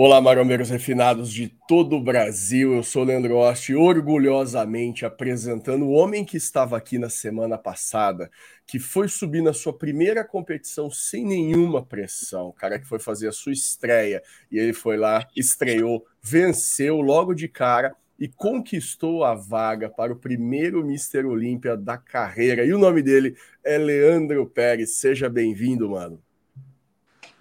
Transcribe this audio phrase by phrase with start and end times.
[0.00, 2.72] Olá, marombeiros refinados de todo o Brasil.
[2.72, 8.30] Eu sou Leandro Osti, orgulhosamente apresentando o homem que estava aqui na semana passada,
[8.64, 13.32] que foi subir na sua primeira competição sem nenhuma pressão, cara que foi fazer a
[13.32, 14.22] sua estreia
[14.52, 20.16] e ele foi lá, estreou, venceu logo de cara e conquistou a vaga para o
[20.16, 22.64] primeiro Mister Olímpia da carreira.
[22.64, 24.94] E o nome dele é Leandro Pérez.
[24.94, 26.22] Seja bem-vindo, mano.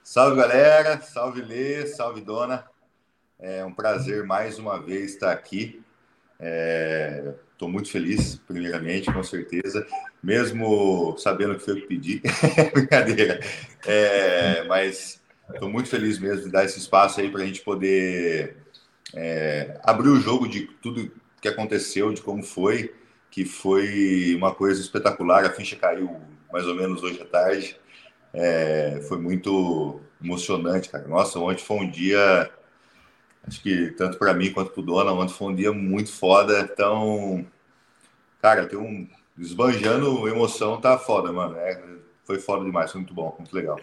[0.10, 2.64] Salve galera, salve Lê, salve Dona.
[3.38, 5.84] É um prazer mais uma vez estar aqui.
[7.52, 9.86] Estou é, muito feliz, primeiramente, com certeza,
[10.24, 12.22] mesmo sabendo que foi que pedi.
[12.74, 13.42] Brincadeira.
[13.86, 15.22] É, mas
[15.54, 18.56] estou muito feliz mesmo de dar esse espaço aí para a gente poder
[19.14, 21.12] é, abrir o jogo de tudo
[21.42, 22.96] que aconteceu, de como foi,
[23.30, 25.44] que foi uma coisa espetacular.
[25.44, 27.78] A ficha caiu mais ou menos hoje à tarde.
[28.34, 31.08] É, foi muito emocionante, cara.
[31.08, 32.50] Nossa, ontem foi um dia,
[33.48, 36.62] acho que tanto para mim quanto para o Dona, ontem foi um dia muito foda.
[36.62, 37.46] Então,
[38.42, 41.56] cara, tem um esbanjando emoção, tá foda, mano.
[41.58, 41.82] É,
[42.26, 43.80] foi foda demais, foi muito bom, muito legal.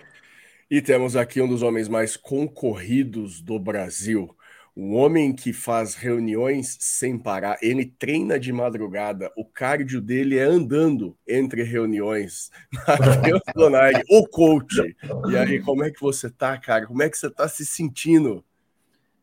[0.70, 4.34] E temos aqui um dos homens mais concorridos do Brasil.
[4.76, 10.42] Um homem que faz reuniões sem parar, ele treina de madrugada, o cardio dele é
[10.42, 12.50] andando entre reuniões.
[12.88, 14.96] Matheus Donaghi, o coach.
[15.30, 16.86] E aí, como é que você tá, cara?
[16.86, 18.44] Como é que você tá se sentindo?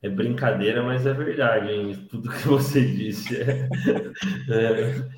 [0.01, 2.07] É brincadeira, mas é verdade, hein?
[2.09, 3.35] Tudo que você disse.
[3.41, 3.67] É...
[4.49, 5.09] É...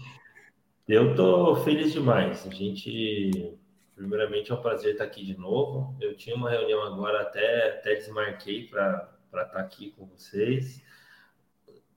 [0.87, 2.45] Eu tô feliz demais.
[2.45, 3.55] A gente,
[3.95, 5.95] primeiramente, é um prazer estar aqui de novo.
[6.01, 10.79] Eu tinha uma reunião agora, até, até desmarquei para para estar tá aqui com vocês.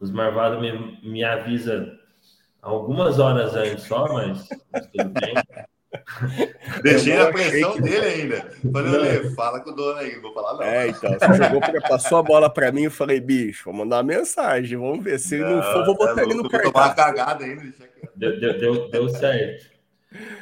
[0.01, 1.98] Os Marvados me, me avisa
[2.62, 5.34] algumas horas antes só, mas, mas tudo bem.
[6.83, 8.51] Deixei a pressão dele ainda.
[8.73, 10.62] Falei, fala com o dono aí, vou falar não.
[10.62, 14.03] É, então, você jogou, passou a bola para mim, eu falei, bicho, vou mandar uma
[14.03, 15.19] mensagem, vamos ver.
[15.19, 16.73] Se não, não for, vou botar é ele no cartão.
[16.73, 17.73] tomar cagada ainda.
[18.15, 19.77] Deu, deu, deu, deu certo.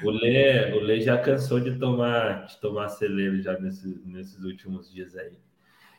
[0.02, 4.92] O Lê, o Lê já cansou de tomar, de tomar celeiro já nesses, nesses últimos
[4.92, 5.32] dias aí.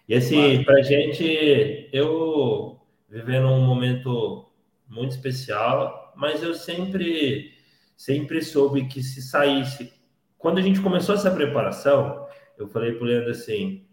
[0.08, 2.80] E assim, para a gente, eu
[3.10, 4.46] vivendo um momento
[4.88, 7.54] muito especial, mas eu sempre,
[7.96, 9.94] sempre soube que se saísse.
[10.38, 12.28] Quando a gente começou essa preparação,
[12.58, 13.86] eu falei para o Leandro assim: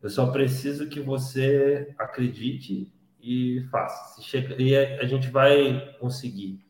[0.00, 4.20] eu só preciso que você acredite e faça.
[4.58, 6.60] E a, a gente vai conseguir.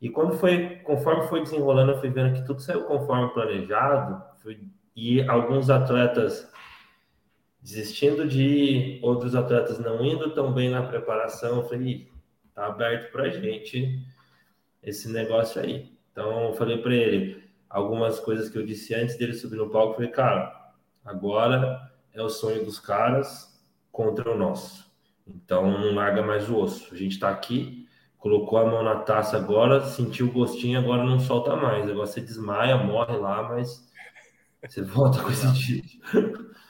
[0.00, 4.22] E quando foi, conforme foi desenrolando, eu fui vendo que tudo saiu conforme planejado.
[4.42, 4.60] Fui,
[4.94, 6.50] e alguns atletas
[7.68, 12.10] desistindo de ir, outros atletas não indo tão bem na preparação, eu falei,
[12.54, 14.02] tá aberto para gente
[14.82, 15.92] esse negócio aí.
[16.10, 19.90] Então, eu falei para ele algumas coisas que eu disse antes dele subir no palco,
[19.90, 20.72] eu falei, cara,
[21.04, 23.62] agora é o sonho dos caras
[23.92, 24.90] contra o nosso.
[25.26, 26.94] Então, não larga mais o osso.
[26.94, 27.86] A gente está aqui,
[28.16, 31.84] colocou a mão na taça agora, sentiu o gostinho, agora não solta mais.
[31.84, 33.86] Agora você desmaia, morre lá, mas
[34.66, 36.48] você volta com esse título.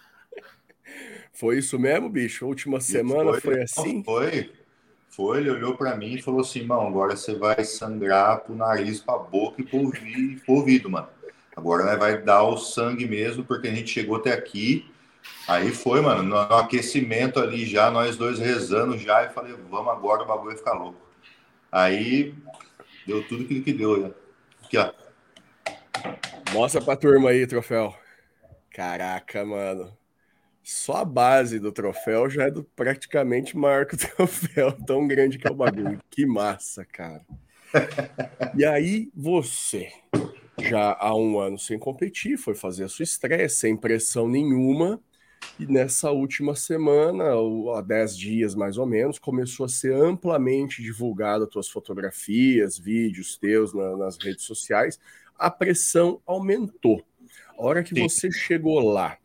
[1.38, 2.44] Foi isso mesmo, bicho?
[2.44, 4.02] A última semana foi, foi assim?
[4.02, 4.50] Foi.
[5.08, 9.00] Foi, ele olhou para mim e falou assim: "Mão, agora você vai sangrar pro nariz,
[9.00, 11.08] pra boca e pro ouvido, pro ouvido mano.
[11.56, 14.90] Agora né, vai dar o sangue mesmo, porque a gente chegou até aqui.
[15.46, 19.92] Aí foi, mano, no, no aquecimento ali já, nós dois rezando já, e falei: vamos
[19.92, 21.00] agora, o bagulho vai ficar louco.
[21.70, 22.34] Aí
[23.06, 24.10] deu tudo aquilo que deu, né?
[24.64, 24.92] Aqui, ó.
[26.52, 27.94] Mostra pra turma aí, troféu.
[28.72, 29.96] Caraca, mano.
[30.70, 35.38] Só a base do troféu já é do, praticamente maior que o troféu, tão grande
[35.38, 35.98] que é o bagulho.
[36.10, 37.24] Que massa, cara.
[38.54, 39.90] E aí, você,
[40.60, 45.00] já há um ano sem competir, foi fazer a sua estreia sem pressão nenhuma.
[45.58, 50.82] E nessa última semana, ou há 10 dias mais ou menos, começou a ser amplamente
[50.82, 55.00] divulgada tuas fotografias, vídeos teus na, nas redes sociais.
[55.34, 57.02] A pressão aumentou.
[57.58, 58.06] A hora que Sim.
[58.06, 59.16] você chegou lá,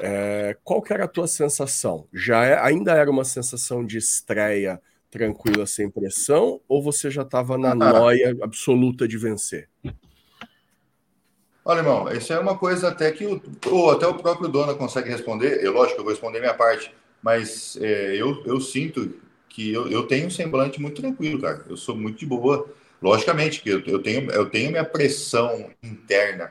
[0.00, 2.06] é, qual que era a tua sensação?
[2.12, 4.80] Já é, ainda era uma sensação de estreia
[5.10, 7.74] tranquila, sem pressão, ou você já estava na ah.
[7.74, 9.68] noia absoluta de vencer?
[11.64, 15.10] Olha, irmão, isso é uma coisa até que o, ou até o próprio dono consegue
[15.10, 15.62] responder.
[15.62, 16.90] Eu, lógico, eu vou responder minha parte,
[17.22, 19.14] mas é, eu, eu sinto
[19.48, 21.64] que eu, eu tenho um semblante muito tranquilo, cara.
[21.68, 22.66] Eu sou muito de boa.
[23.02, 26.50] Logicamente que eu, eu, tenho, eu tenho minha pressão interna,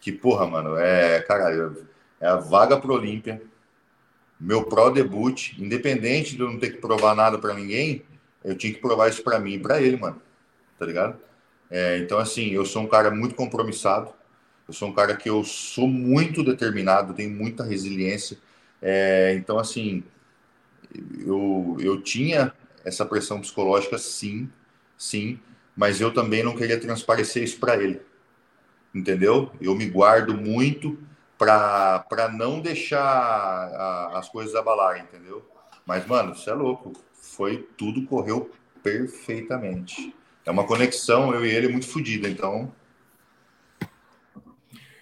[0.00, 1.86] que, porra, mano, é, caralho,
[2.20, 3.42] é a vaga pro Olímpia,
[4.38, 8.02] meu pro debut, independente de eu não ter que provar nada para ninguém,
[8.44, 10.20] eu tinha que provar isso para mim e para ele, mano.
[10.78, 11.18] Tá ligado?
[11.70, 14.12] É, então, assim, eu sou um cara muito compromissado,
[14.68, 18.38] eu sou um cara que eu sou muito determinado, tenho muita resiliência.
[18.80, 20.04] É, então, assim,
[21.18, 22.52] eu, eu tinha
[22.84, 24.48] essa pressão psicológica, sim,
[24.96, 25.40] sim,
[25.76, 28.00] mas eu também não queria transparecer isso para ele,
[28.94, 29.50] entendeu?
[29.60, 30.98] Eu me guardo muito
[31.38, 35.44] para não deixar a, as coisas abalarem, entendeu?
[35.84, 36.92] Mas, mano, você é louco.
[37.12, 38.50] Foi tudo correu
[38.82, 40.14] perfeitamente.
[40.44, 42.72] É uma conexão, eu e ele, muito fodida, então.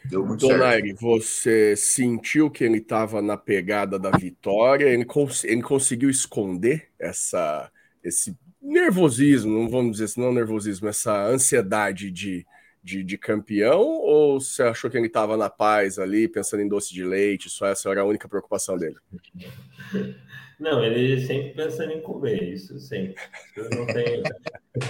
[0.04, 1.00] Deu muito Donaire, certo.
[1.00, 4.86] você sentiu que ele estava na pegada da vitória?
[4.86, 7.70] Ele, cons ele conseguiu esconder essa,
[8.02, 12.46] esse nervosismo, não vamos dizer não nervosismo, essa ansiedade de,
[12.84, 13.80] de, de, campeão?
[13.80, 17.66] Ou você achou que ele estava na paz ali, pensando em doce de leite, só
[17.66, 18.96] essa era a única preocupação dele?
[20.60, 23.20] Não, ele sempre pensando em comer, isso sempre.
[23.56, 24.22] Isso não tem,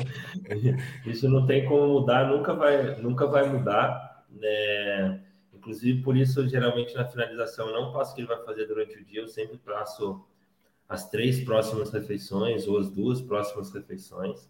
[1.11, 4.26] isso não tem como mudar, nunca vai, nunca vai mudar.
[4.29, 5.25] Né?
[5.55, 8.99] Inclusive, por isso, geralmente na finalização, eu não passo o que ele vai fazer durante
[8.99, 10.23] o dia, eu sempre passo
[10.87, 14.46] as três próximas refeições ou as duas próximas refeições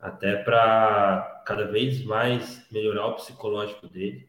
[0.00, 4.28] até para cada vez mais melhorar o psicológico dele,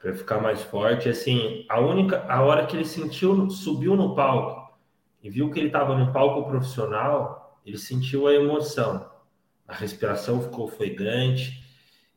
[0.00, 1.08] para ficar mais forte.
[1.08, 4.76] Assim, a única, a hora que ele sentiu, subiu no palco
[5.22, 9.08] e viu que ele estava no palco profissional, ele sentiu a emoção.
[9.66, 11.64] A respiração ficou ofegante.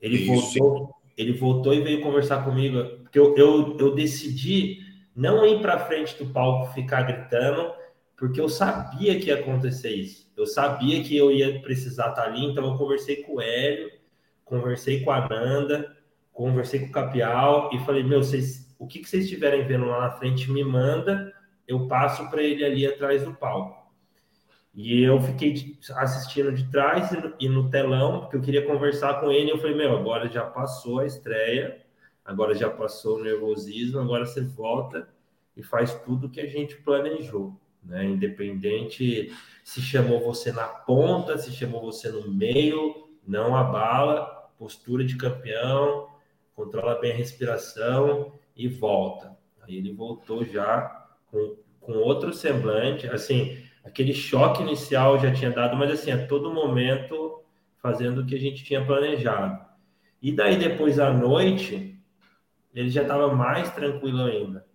[0.01, 0.59] Ele Isso.
[0.59, 4.79] voltou, ele voltou e veio conversar comigo, porque eu, eu, eu decidi
[5.15, 7.71] não ir para frente do palco ficar gritando,
[8.17, 10.29] porque eu sabia que ia acontecer isso.
[10.35, 13.91] Eu sabia que eu ia precisar estar ali, então eu conversei com o Hélio,
[14.43, 15.95] conversei com a Nanda,
[16.33, 20.01] conversei com o Capial e falei: Meu, vocês, o que, que vocês estiverem vendo lá
[20.01, 21.31] na frente, me manda,
[21.67, 23.77] eu passo para ele ali atrás do palco.
[24.73, 27.09] E eu fiquei assistindo de trás
[27.39, 29.51] e no telão, porque eu queria conversar com ele.
[29.51, 31.83] Eu falei: Meu, agora já passou a estreia,
[32.25, 35.07] agora já passou o nervosismo, agora você volta
[35.55, 37.55] e faz tudo que a gente planejou
[37.87, 38.05] né?
[38.05, 45.15] Independente se chamou você na ponta, se chamou você no meio, não abala, postura de
[45.15, 46.07] campeão,
[46.55, 49.37] controla bem a respiração e volta.
[49.61, 55.75] Aí ele voltou já com, com outro semblante, assim, aquele choque inicial já tinha dado,
[55.75, 57.41] mas assim, a todo momento
[57.81, 59.65] fazendo o que a gente tinha planejado.
[60.21, 61.97] E daí depois à noite,
[62.73, 64.66] ele já estava mais tranquilo ainda.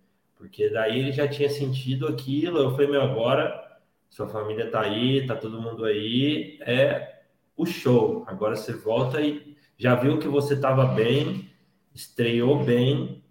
[0.43, 2.59] Porque daí ele já tinha sentido aquilo.
[2.59, 3.63] Eu falei, meu, agora
[4.09, 7.21] sua família tá aí, tá todo mundo aí, é
[7.55, 8.25] o show.
[8.27, 11.49] Agora você volta e já viu que você estava bem,
[11.95, 13.23] estreou bem,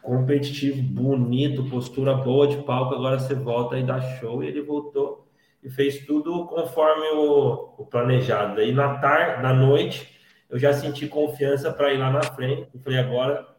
[0.00, 2.94] competitivo, bonito, postura boa de palco.
[2.94, 4.44] Agora você volta e dá show.
[4.44, 5.28] E ele voltou
[5.60, 8.54] e fez tudo conforme o, o planejado.
[8.54, 10.08] Daí na tarde, na noite,
[10.48, 12.68] eu já senti confiança para ir lá na frente.
[12.72, 13.49] Eu falei, agora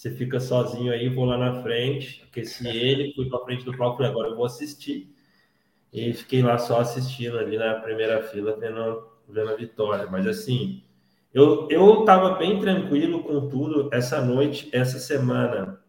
[0.00, 4.02] você fica sozinho aí, vou lá na frente, aqueci ele, fui para frente do palco,
[4.02, 5.14] agora eu vou assistir.
[5.92, 10.06] E fiquei lá só assistindo ali na primeira fila, vendo, vendo a vitória.
[10.06, 10.82] Mas assim,
[11.34, 15.84] eu, eu tava bem tranquilo com tudo essa noite, essa semana.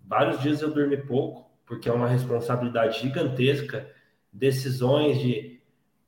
[0.00, 3.88] Vários dias eu dormi pouco, porque é uma responsabilidade gigantesca.
[4.32, 5.53] Decisões de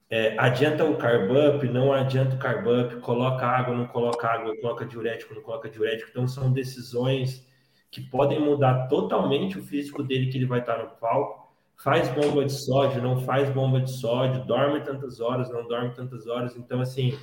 [0.09, 4.57] é, adianta o carb up, não adianta o carb up, coloca água, não coloca água,
[4.61, 6.11] coloca diurético, não coloca diurético.
[6.11, 7.45] Então, são decisões
[7.91, 11.47] que podem mudar totalmente o físico dele que ele vai estar no palco.
[11.77, 16.27] Faz bomba de sódio, não faz bomba de sódio, dorme tantas horas, não dorme tantas
[16.27, 16.57] horas.
[16.57, 17.19] Então, assim,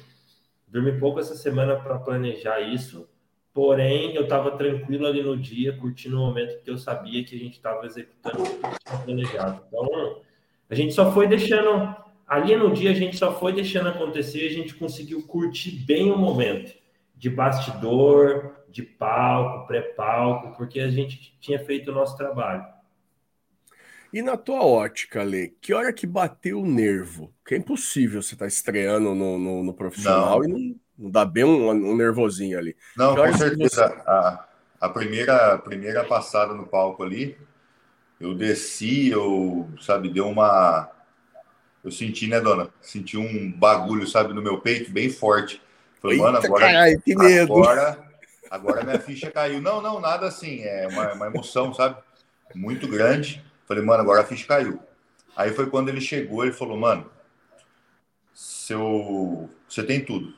[0.68, 3.08] dormi pouco essa semana para planejar isso.
[3.54, 7.40] Porém, eu estava tranquilo ali no dia, curtindo o momento, porque eu sabia que a
[7.40, 9.64] gente estava executando o que planejado.
[9.68, 10.22] Então,
[10.70, 12.03] a gente só foi deixando
[12.34, 16.18] ali no dia a gente só foi deixando acontecer, a gente conseguiu curtir bem o
[16.18, 16.74] momento
[17.16, 22.66] de bastidor, de palco, pré-palco, porque a gente tinha feito o nosso trabalho.
[24.12, 27.34] E na tua ótica, Lê, que hora que bateu o nervo?
[27.42, 30.46] Porque é impossível você estar tá estreando no, no, no profissional não.
[30.46, 32.76] e não, não dá bem um, um, nervosinho ali.
[32.98, 33.88] Não, com certeza.
[33.88, 34.02] Você...
[34.06, 34.46] A,
[34.82, 37.38] a, primeira, a primeira passada no palco ali,
[38.20, 40.93] eu desci, eu, sabe, deu uma
[41.84, 42.70] eu senti, né, dona?
[42.82, 45.62] Senti um bagulho, sabe, no meu peito, bem forte.
[46.02, 46.66] Falei, mano, agora.
[46.66, 47.54] Carai, que medo.
[47.54, 48.04] Agora,
[48.50, 49.62] agora minha ficha caiu.
[49.62, 50.62] Não, não, nada assim.
[50.62, 51.98] É uma, uma emoção, sabe?
[52.56, 53.44] Muito grande.
[53.66, 54.80] Falei, mano, agora a ficha caiu.
[55.36, 57.10] Aí foi quando ele chegou, ele falou, mano,
[58.34, 59.50] seu...
[59.68, 60.34] você tem tudo.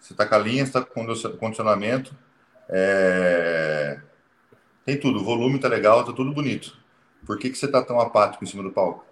[0.00, 1.06] Você tá com a linha, você tá com
[1.38, 2.16] condicionamento,
[2.68, 4.00] é...
[4.84, 6.76] tem tudo, o volume tá legal, tá tudo bonito.
[7.26, 9.04] Por que, que você tá tão apático em cima do palco?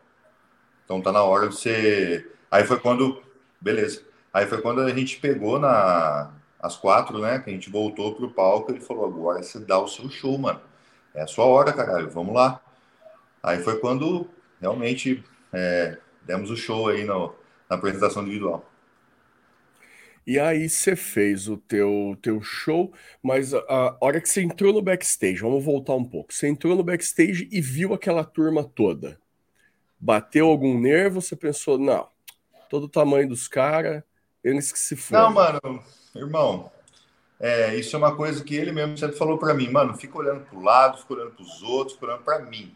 [0.87, 2.27] Então tá na hora de você.
[2.51, 3.23] Aí foi quando.
[3.61, 4.03] Beleza.
[4.33, 7.39] Aí foi quando a gente pegou na às quatro, né?
[7.41, 8.73] Que a gente voltou pro palco.
[8.73, 10.61] Ele falou: agora você dá o seu show, mano.
[11.15, 12.09] É a sua hora, caralho.
[12.11, 12.61] Vamos lá.
[13.43, 14.29] Aí foi quando
[14.61, 17.35] realmente é, demos o show aí no,
[17.69, 18.65] na apresentação individual.
[20.27, 24.83] E aí você fez o teu, teu show, mas a hora que você entrou no
[24.83, 26.35] backstage, vamos voltar um pouco.
[26.35, 29.21] Você entrou no backstage e viu aquela turma toda.
[30.07, 31.21] Bateu algum nervo?
[31.21, 32.07] Você pensou, não,
[32.71, 34.05] todo o tamanho dos caras,
[34.45, 35.25] eles que se foram.
[35.25, 35.61] Não, mano,
[36.15, 36.71] irmão,
[37.41, 40.45] é, isso é uma coisa que ele mesmo sempre falou para mim, mano, fica olhando
[40.45, 42.73] pro lado, fica olhando pros outros, fica olhando para mim.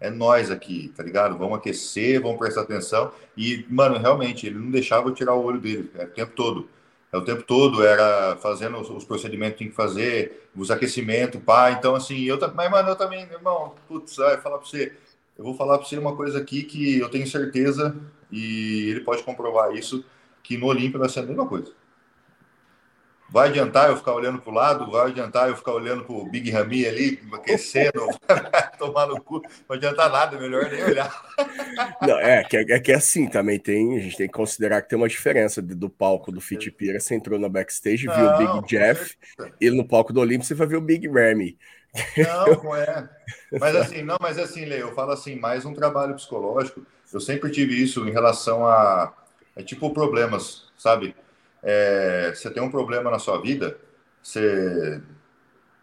[0.00, 1.36] É nós aqui, tá ligado?
[1.36, 3.10] Vamos aquecer, vamos prestar atenção.
[3.36, 6.68] E, mano, realmente, ele não deixava eu tirar o olho dele é, o tempo todo.
[7.12, 11.72] É, o tempo todo era fazendo os, procedimentos que tinha que fazer, os aquecimentos, pá.
[11.72, 14.92] Então, assim, eu também, mas, mano, eu também, irmão, putz, vai falar para você.
[15.38, 17.96] Eu vou falar para você uma coisa aqui que eu tenho certeza,
[18.30, 20.04] e ele pode comprovar isso,
[20.42, 21.72] que no Olímpio vai ser a mesma coisa.
[23.30, 24.90] Vai adiantar eu ficar olhando para o lado?
[24.90, 28.08] Vai adiantar eu ficar olhando para o Big Rami ali, aquecendo,
[28.78, 29.42] tomar no cu?
[29.42, 31.22] Não vai adiantar nada, é melhor nem olhar.
[32.00, 34.88] Não, é, que, é que é assim também tem, a gente tem que considerar que
[34.88, 36.98] tem uma diferença do palco do Fit Pira.
[36.98, 39.14] Você entrou na backstage, não, viu o Big Jeff,
[39.60, 41.58] e no palco do Olímpio você vai ver o Big Ramy.
[42.16, 43.08] Não, não é.
[43.58, 46.86] Mas assim, não, mas assim, Lê, eu falo assim, mais um trabalho psicológico.
[47.12, 49.14] Eu sempre tive isso em relação a,
[49.56, 51.14] é tipo problemas, sabe?
[51.62, 53.78] é, você tem um problema na sua vida,
[54.22, 55.00] você,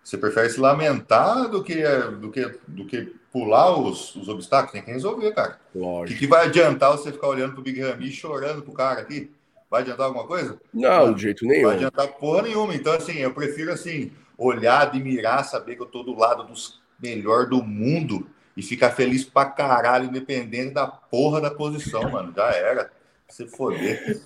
[0.03, 1.83] você prefere se lamentar do que,
[2.19, 4.73] do que, do que pular os, os obstáculos.
[4.73, 5.59] Tem que resolver, cara.
[5.73, 9.31] O que, que, vai adiantar você ficar olhando pro Big Ramy chorando pro cara aqui?
[9.69, 10.57] Vai adiantar alguma coisa?
[10.73, 11.67] Não, de jeito nenhum.
[11.67, 12.73] Vai adiantar porra nenhuma.
[12.75, 17.47] Então, assim, eu prefiro, assim, olhar, admirar, saber que eu tô do lado dos melhor
[17.47, 22.33] do mundo e ficar feliz pra caralho, independente da porra da posição, mano.
[22.35, 22.91] Já era.
[23.27, 24.21] Se foder.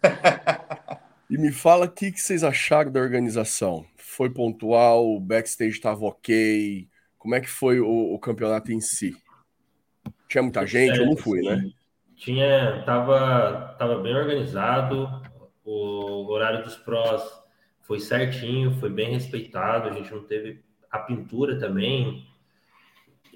[1.29, 3.85] E me fala o que, que vocês acharam da organização.
[3.95, 6.87] Foi pontual, o backstage estava ok?
[7.17, 9.15] Como é que foi o, o, campeonato em si?
[10.27, 10.97] Tinha muita gente?
[10.97, 11.69] eu não fui, né?
[12.15, 15.07] Tinha, tava, tava bem organizado.
[15.63, 17.21] O horário dos prós
[17.89, 19.89] foi certinho, foi bem respeitado.
[19.89, 22.23] A gente não teve a pintura também.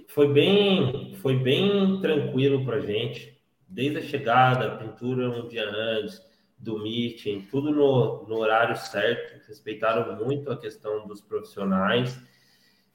[0.10, 3.36] Foi bem, foi bem tranquilo para gente.
[3.68, 6.22] Desde a chegada, a pintura um dia antes
[6.56, 12.16] do meeting, tudo no, no horário certo, respeitaram muito a questão dos profissionais.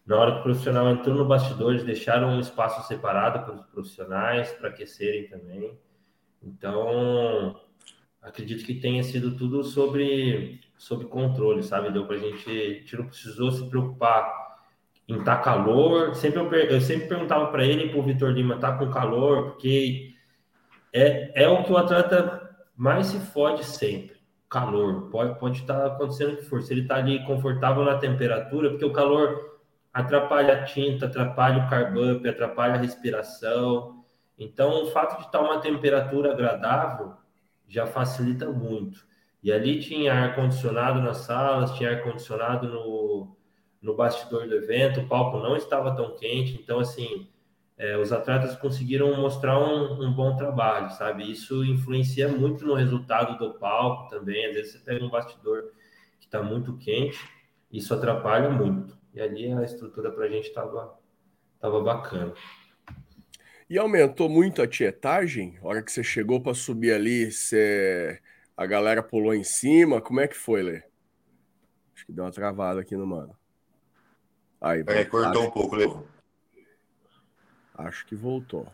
[0.07, 3.67] Na hora que o profissional entrou no bastidor, eles deixaram um espaço separado para os
[3.67, 5.77] profissionais, para aquecerem também.
[6.41, 7.61] Então,
[8.23, 11.91] acredito que tenha sido tudo sobre, sobre controle, sabe?
[11.91, 14.49] Deu para a gente, a não precisou se preocupar
[15.09, 16.15] em tá calor.
[16.15, 20.15] Sempre eu, eu sempre perguntava para ele, para o Vitor Lima, tá com calor, porque
[20.93, 24.17] é, é o que o atleta mais se fode sempre.
[24.49, 26.63] Calor, pode, pode estar acontecendo o que for.
[26.63, 29.59] Se ele está ali confortável na temperatura, porque o calor
[29.93, 34.05] atrapalha a tinta, atrapalha o carb up, atrapalha a respiração.
[34.39, 37.15] Então, o fato de estar uma temperatura agradável
[37.67, 39.08] já facilita muito.
[39.43, 43.37] E ali tinha ar-condicionado nas salas, tinha ar-condicionado no,
[43.81, 47.29] no bastidor do evento, o palco não estava tão quente, então, assim,
[47.79, 51.31] é, os atletas conseguiram mostrar um, um, bom trabalho, sabe?
[51.31, 54.47] Isso influencia muito no resultado do palco também.
[54.47, 55.73] Às vezes você pega um bastidor
[56.19, 57.19] que está muito quente,
[57.71, 58.99] isso atrapalha muito.
[59.15, 60.99] E ali a estrutura para a gente estava
[61.61, 62.35] tava bacana.
[63.71, 65.59] E aumentou muito a tietagem?
[65.63, 68.21] A hora que você chegou para subir ali, você...
[68.59, 70.01] a galera pulou em cima.
[70.01, 70.83] Como é que foi, Lê?
[71.95, 73.39] Acho que deu uma travada aqui no mano.
[74.61, 75.87] Aí, é, cortou um pouco, Lê.
[77.77, 78.67] Acho que voltou.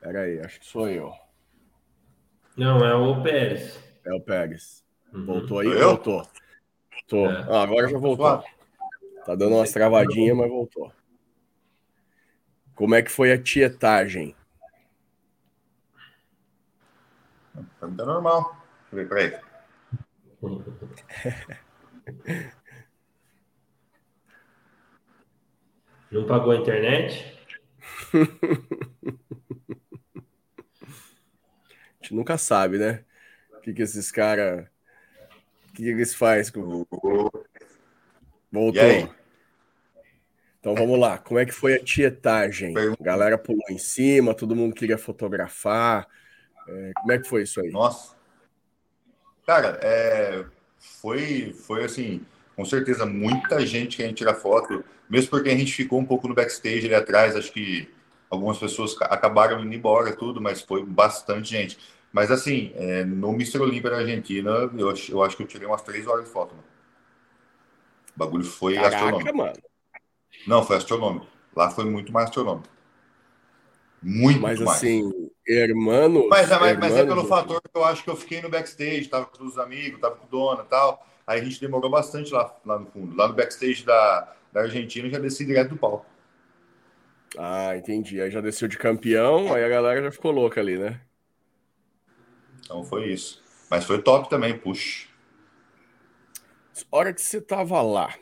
[0.00, 1.12] Pera aí, acho que sou eu.
[2.56, 3.78] Não, é o Pérez.
[4.06, 4.82] É o Pérez.
[5.12, 5.26] Uhum.
[5.26, 5.68] Voltou aí?
[5.68, 5.88] Eu?
[5.88, 6.26] Voltou.
[7.06, 7.26] Tô.
[7.26, 7.46] É.
[7.50, 8.42] Ah, agora já voltou.
[9.26, 10.90] Tá dando umas travadinhas, mas voltou.
[12.74, 14.34] Como é que foi a tietagem?
[17.80, 18.60] Tá normal.
[18.90, 19.32] Deixa eu ver, peraí.
[26.10, 27.34] Não pagou a internet?
[28.12, 28.18] a
[32.00, 33.04] gente nunca sabe, né?
[33.54, 34.66] O que, que esses caras.
[35.68, 36.86] O que, que eles fazem com.
[38.50, 39.14] Voltou.
[40.60, 41.18] Então vamos lá.
[41.18, 42.74] Como é que foi a tietagem?
[42.76, 46.08] A galera pulou em cima, todo mundo queria fotografar.
[46.68, 47.70] É, como é que foi isso aí?
[47.70, 48.14] Nossa.
[49.46, 50.44] Cara, é,
[50.78, 52.20] foi, foi assim,
[52.54, 56.34] com certeza muita gente querendo tirar foto mesmo porque a gente ficou um pouco no
[56.34, 57.88] backstage ali atrás, acho que
[58.28, 61.78] algumas pessoas acabaram indo embora, tudo, mas foi bastante gente.
[62.12, 63.60] Mas assim, é, no Mr.
[63.60, 66.54] Olímpia da Argentina, eu, eu, acho que eu tirei umas três horas de foto.
[66.54, 66.66] Mano.
[68.14, 69.36] O bagulho foi Caraca, astronômico.
[69.36, 69.52] Mano.
[70.46, 71.26] Não, foi astronômico.
[71.54, 72.68] Lá foi muito mais astronômico.
[74.02, 74.78] Muito mas, mais.
[74.78, 76.26] assim, hermanos.
[76.28, 79.08] Mas, mas, hermanos, mas é pelo fator que eu acho que eu fiquei no backstage,
[79.08, 81.06] tava com os amigos, tava com o dono e tal.
[81.26, 83.16] Aí a gente demorou bastante lá, lá no fundo.
[83.16, 86.06] Lá no backstage da, da Argentina, já desci direto do palco.
[87.36, 88.20] Ah, entendi.
[88.20, 91.00] Aí já desceu de campeão, aí a galera já ficou louca ali, né?
[92.60, 93.42] Então foi isso.
[93.70, 95.08] Mas foi top também, puxa.
[96.90, 98.14] Hora que você tava lá,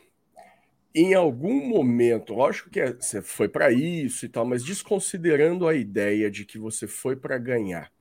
[0.95, 5.75] em algum momento, lógico que é, você foi para isso e tal, mas desconsiderando a
[5.75, 7.91] ideia de que você foi para ganhar,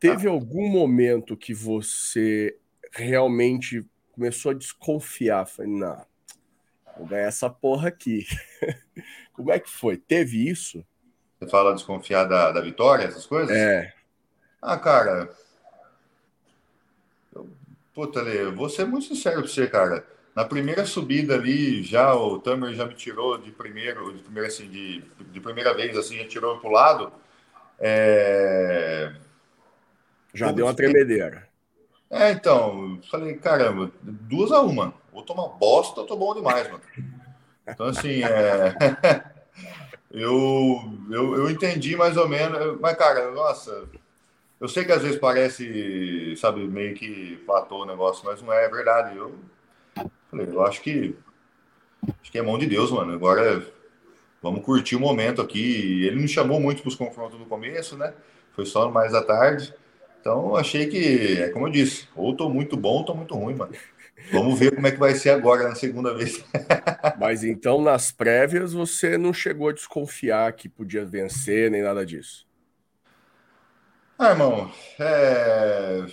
[0.00, 0.32] teve ah.
[0.32, 2.58] algum momento que você
[2.90, 5.46] realmente começou a desconfiar?
[5.46, 6.04] Falei, não,
[6.96, 8.26] vou ganhar essa porra aqui.
[9.32, 9.96] Como é que foi?
[9.96, 10.84] Teve isso?
[11.38, 13.56] Você fala desconfiar da, da vitória, essas coisas?
[13.56, 13.94] É.
[14.60, 15.30] Ah, cara.
[17.32, 17.48] Eu,
[17.94, 20.04] puta, Lê, vou ser muito sincero pra você, cara.
[20.34, 24.66] Na primeira subida ali, já o Tamer já me tirou de primeiro, de primeira, assim,
[24.66, 27.12] de, de primeira vez, assim, já tirou pro lado.
[27.78, 29.12] É...
[30.32, 31.46] Já deu uma tremedeira.
[32.08, 34.94] É, então, falei, caramba, duas a uma.
[35.12, 36.82] Vou tomar bosta, eu tô bom demais, mano.
[37.66, 38.74] Então, assim, é...
[40.10, 43.86] eu, eu, eu entendi mais ou menos, mas, cara, nossa,
[44.58, 48.64] eu sei que às vezes parece, sabe, meio que fatou o negócio, mas não é,
[48.64, 49.16] é verdade.
[49.16, 49.34] Eu
[50.32, 51.14] Falei, eu acho que
[52.22, 53.12] acho que é mão de Deus, mano.
[53.12, 53.62] Agora
[54.40, 56.06] vamos curtir o momento aqui.
[56.06, 58.14] Ele não chamou muito para os confrontos no começo, né?
[58.54, 59.74] Foi só mais à tarde.
[60.18, 63.54] Então achei que, é como eu disse, ou tô muito bom ou tô muito ruim,
[63.54, 63.72] mano.
[64.32, 66.42] Vamos ver como é que vai ser agora na segunda vez.
[67.20, 72.46] Mas então nas prévias você não chegou a desconfiar que podia vencer nem nada disso?
[74.18, 76.06] Ah, irmão, é...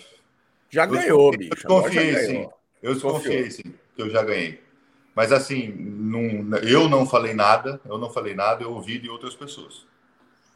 [0.69, 1.51] já ganhou, bicho.
[1.51, 2.49] Eu desconfiei, sim.
[2.81, 4.61] Eu desconfiei, sim que eu já ganhei.
[5.13, 9.35] Mas assim, não, eu não falei nada, eu não falei nada, eu ouvi de outras
[9.35, 9.85] pessoas.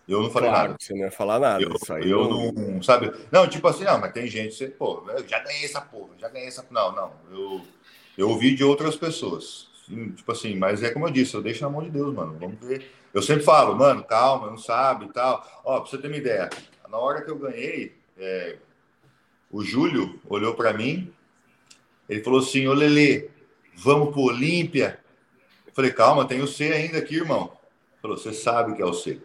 [0.08, 0.78] Eu não falei claro, nada.
[0.80, 1.62] Você não ia falar nada.
[1.62, 1.72] Eu,
[2.02, 2.52] eu não...
[2.54, 3.12] não, sabe?
[3.30, 6.30] Não, tipo assim, não, mas tem gente, você, pô, eu já ganhei essa porra, já
[6.30, 6.66] ganhei essa.
[6.72, 7.12] Não, não.
[7.32, 7.62] Eu,
[8.18, 9.68] eu ouvi de outras pessoas.
[10.16, 12.38] Tipo assim, mas é como eu disse, eu deixo na mão de Deus, mano.
[12.40, 12.90] Vamos ver.
[13.14, 15.46] Eu sempre falo, mano, calma, não sabe e tal.
[15.66, 16.50] Ó, pra você ter uma ideia,
[16.90, 18.58] na hora que eu ganhei, é,
[19.52, 21.14] o Júlio olhou para mim,
[22.08, 23.30] ele falou assim: Ô Lele,
[23.76, 25.00] vamos pro Olímpia.
[25.74, 27.58] Falei, calma, tem o C ainda aqui, irmão.
[28.02, 29.20] Falou, você sabe que é o C.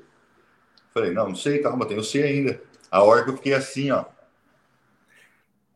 [0.93, 2.61] Falei, não, não sei, calma, tem o C ainda.
[2.91, 4.05] A hora que eu fiquei assim, ó.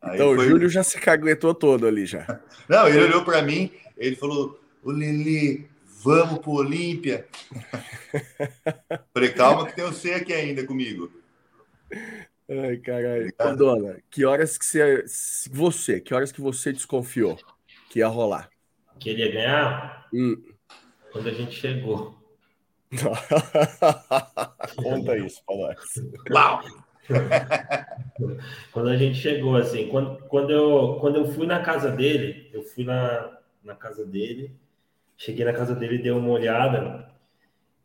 [0.01, 0.45] Aí então foi...
[0.45, 2.41] o Júlio já se caguetou todo ali já.
[2.67, 5.69] Não, ele olhou para mim, ele falou, ô Lili,
[6.03, 7.27] vamos pro Olímpia.
[9.13, 11.09] Falei, calma que tem o C aqui ainda comigo.
[12.49, 13.33] Ai, caralho.
[13.39, 15.05] Ô, dona, que horas que você,
[15.49, 17.39] você, que horas que você desconfiou
[17.89, 18.49] que ia rolar?
[19.03, 20.07] Queria ganhar?
[20.13, 20.41] Hum.
[21.11, 22.15] Quando a gente chegou.
[24.77, 25.77] Conta isso nós.
[28.71, 32.63] quando a gente chegou, assim, quando, quando, eu, quando eu fui na casa dele, eu
[32.63, 34.55] fui na, na casa dele,
[35.17, 37.11] cheguei na casa dele, dei uma olhada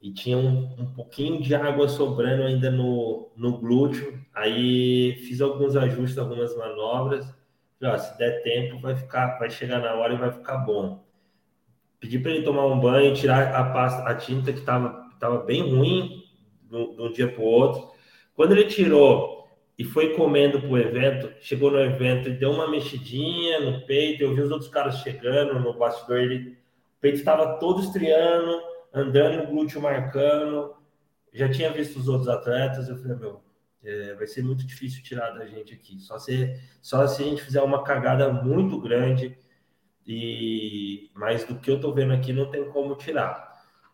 [0.01, 4.25] e tinha um, um pouquinho de água sobrando ainda no, no glúteo.
[4.33, 7.27] Aí fiz alguns ajustes, algumas manobras.
[7.81, 11.08] Falei, se der tempo, vai ficar, vai chegar na hora e vai ficar bom.
[12.01, 15.63] Pedi para ele tomar um banho, tirar a pasta, a tinta que estava tava bem
[15.63, 16.23] ruim
[16.63, 17.91] de um dia para o outro.
[18.35, 22.71] Quando ele tirou e foi comendo para o evento, chegou no evento e deu uma
[22.71, 24.23] mexidinha no peito.
[24.23, 28.61] Eu vi os outros caras chegando no bastidor, ele, o peito estava todo estriando,
[28.93, 30.75] andando, o glúteo marcando.
[31.33, 33.43] Já tinha visto os outros atletas, eu falei, meu,
[33.85, 35.99] é, vai ser muito difícil tirar da gente aqui.
[36.01, 39.37] Só se, só se a gente fizer uma cagada muito grande
[40.09, 43.47] e mais do que eu tô vendo aqui não tem como tirar.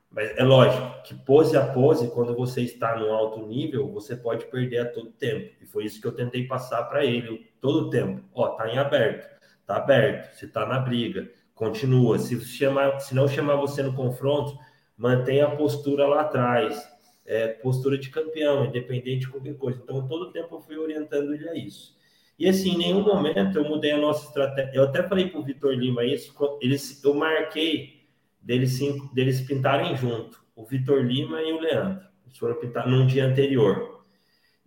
[0.08, 4.44] Mas é lógico que pose a pose, quando você está no alto nível, você pode
[4.46, 5.52] perder a todo tempo.
[5.60, 8.22] E foi isso que eu tentei passar para ele todo tempo.
[8.32, 9.28] Ó, tá em aberto,
[9.66, 12.16] tá aberto, você tá na briga, continua.
[12.20, 14.56] Se, chamar, se não chamar você no confronto,
[14.96, 16.94] mantenha a postura lá atrás.
[17.26, 19.80] É, postura de campeão, independente de qualquer coisa.
[19.82, 21.96] Então, todo tempo eu fui orientando ele a isso.
[22.38, 24.72] E assim, em nenhum momento eu mudei a nossa estratégia.
[24.74, 28.08] Eu até falei para o Vitor Lima isso, eles, eu marquei
[28.40, 28.78] deles,
[29.12, 32.06] deles pintarem junto, o Vitor Lima e o Leandro.
[32.26, 34.04] Eles foram pintar num dia anterior.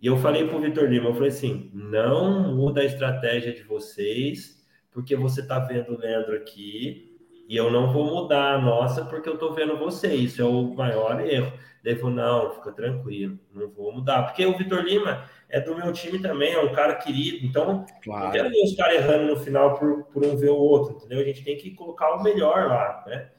[0.00, 3.62] E eu falei para o Vitor Lima, eu falei assim, não muda a estratégia de
[3.64, 7.08] vocês, porque você está vendo o Leandro aqui,
[7.48, 10.14] e eu não vou mudar a nossa porque eu estou vendo você.
[10.14, 11.50] Isso é o maior erro.
[11.82, 14.24] Ele falou, não, fica tranquilo, não vou mudar.
[14.24, 17.46] Porque o Vitor Lima é do meu time também, é um cara querido.
[17.46, 18.24] Então, claro.
[18.24, 21.20] não quero ver os caras errando no final por, por um ver o outro, entendeu?
[21.20, 23.30] A gente tem que colocar o melhor lá, né?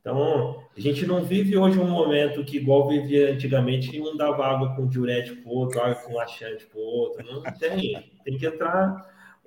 [0.00, 4.74] Então, a gente não vive hoje um momento que, igual vivia antigamente, um dava água
[4.74, 7.26] com diurético para o outro, água com laxante para o outro.
[7.26, 8.10] Não tem.
[8.24, 9.06] Tem que entrar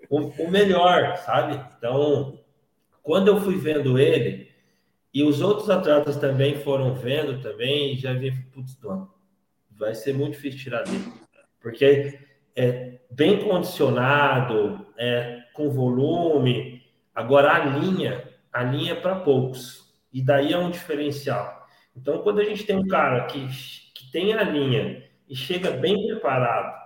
[0.10, 1.60] o, o, melhor, sabe?
[1.78, 2.38] Então,
[3.02, 4.52] quando eu fui vendo ele,
[5.12, 8.78] e os outros atletas também foram vendo também, já vi, putz,
[9.72, 11.12] vai ser muito difícil tirar dele.
[11.62, 12.20] Porque
[12.56, 16.82] é bem condicionado, é com volume.
[17.14, 19.94] Agora, a linha, a linha é para poucos.
[20.12, 21.66] E daí é um diferencial.
[21.96, 23.48] Então, quando a gente tem um cara que,
[23.94, 26.82] que tem a linha e chega bem preparado,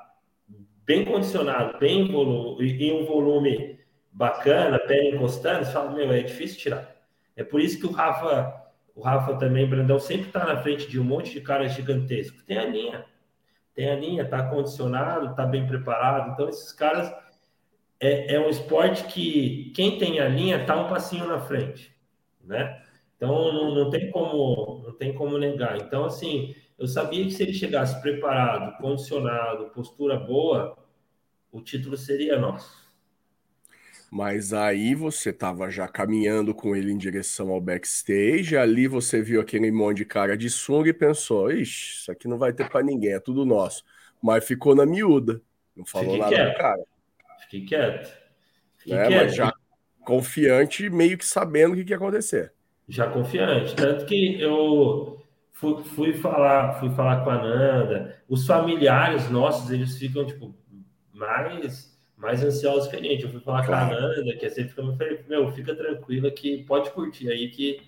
[0.85, 3.79] bem condicionado, bem volume, e um volume
[4.11, 6.95] bacana, pé encostando, você fala, meu, é difícil tirar.
[7.35, 8.53] É por isso que o Rafa,
[8.95, 12.43] o Rafa também, Brandão, sempre está na frente de um monte de caras gigantescos.
[12.43, 13.05] Tem a linha.
[13.75, 16.31] Tem a linha, está condicionado, está bem preparado.
[16.31, 17.13] Então, esses caras
[17.99, 21.95] é, é um esporte que quem tem a linha está um passinho na frente,
[22.43, 22.81] né?
[23.15, 25.77] Então não, não, tem como não tem como negar.
[25.77, 30.77] Então assim, eu sabia que se ele chegasse preparado, condicionado, postura boa,
[31.51, 32.84] o título seria nosso.
[34.15, 39.41] Mas aí você estava já caminhando com ele em direção ao backstage, ali você viu
[39.41, 42.81] aquele monte de cara de sunga e pensou, ixi, isso aqui não vai ter para
[42.81, 43.83] ninguém, é tudo nosso.
[44.23, 45.41] Mas ficou na miúda,
[45.75, 46.57] não falou Fiquei nada quieto.
[46.57, 46.83] cara.
[47.41, 48.17] Fiquei quieto.
[48.77, 49.23] Fiquei é, quieto.
[49.25, 49.53] Mas já
[50.05, 52.53] confiante, meio que sabendo o que, que ia acontecer
[52.87, 53.75] já confiante.
[53.75, 59.97] Tanto que eu fui, fui, falar, fui falar com a Nanda, os familiares nossos, eles
[59.97, 60.55] ficam, tipo,
[61.13, 63.23] mais, mais ansiosos que a gente.
[63.23, 63.89] Eu fui falar claro.
[63.89, 67.29] com a Nanda, que é sempre fica, eu falei, meu, fica tranquila que pode curtir
[67.29, 67.81] aí que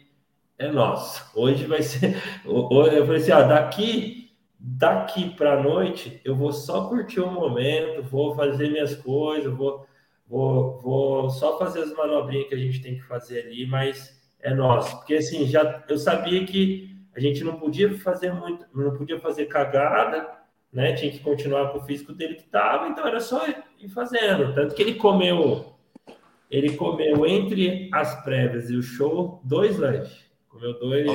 [0.57, 1.29] é nosso.
[1.35, 2.15] Hoje vai ser.
[2.45, 4.25] Eu falei assim, ó, daqui.
[4.59, 9.85] Daqui para noite, eu vou só curtir o momento, vou fazer minhas coisas, vou,
[10.27, 14.53] vou, vou só fazer as manobrinhas que a gente tem que fazer ali, mas é
[14.55, 14.97] nosso.
[14.97, 19.45] Porque assim, já eu sabia que a gente não podia fazer muito, não podia fazer
[19.45, 20.27] cagada,
[20.73, 20.93] né?
[20.93, 23.45] Tinha que continuar com o físico dele que estava, então era só
[23.79, 24.53] ir fazendo.
[24.53, 25.73] Tanto que ele comeu,
[26.49, 30.25] ele comeu entre as prévias e o show dois lanches.
[30.49, 31.05] Comeu dois,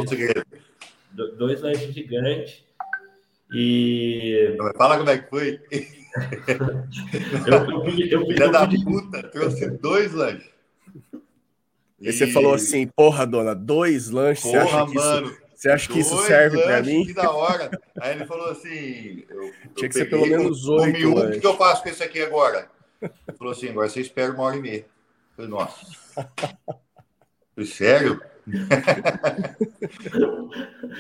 [1.39, 2.65] dois lanches gigantes.
[3.55, 4.57] E.
[4.77, 5.61] Fala como é que foi.
[7.47, 10.53] eu, eu, eu, eu, Filha da puta, trouxe dois lanches.
[12.01, 15.71] E você falou assim, porra, dona, dois lanches, porra, você acha que mano, isso, você
[15.71, 17.07] acha que isso serve para mim?
[17.07, 17.71] Que da hora.
[18.01, 21.09] Aí ele falou assim, eu, tinha eu que ser pelo menos oito.
[21.09, 22.69] Um, o que eu faço com isso aqui agora?
[23.01, 24.79] Ele falou assim, agora você espera uma hora e meia.
[24.79, 24.87] Eu
[25.37, 25.87] falei, nossa.
[27.55, 28.21] Falei, sério?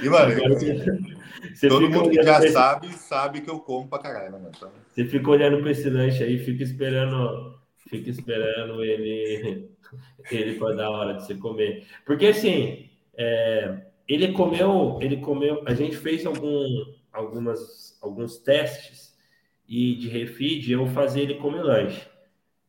[0.00, 0.32] e, mano,
[1.52, 2.52] você todo mundo que já esse...
[2.52, 4.52] sabe, sabe que eu como pra caralho, né, mano?
[4.56, 4.70] Então...
[4.94, 7.58] Você fica olhando pra esse lanche aí, fica esperando,
[7.90, 9.68] fica esperando ele
[10.30, 11.84] ele para dar hora de você comer.
[12.06, 16.66] Porque assim, é, ele comeu, ele comeu, a gente fez algum,
[17.12, 19.16] algumas, alguns testes
[19.68, 22.08] e de refeed eu fazia ele comer lanche.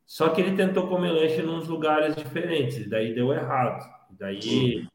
[0.06, 3.84] Só que ele tentou comer lanche em uns lugares diferentes, daí deu errado.
[4.10, 4.86] Daí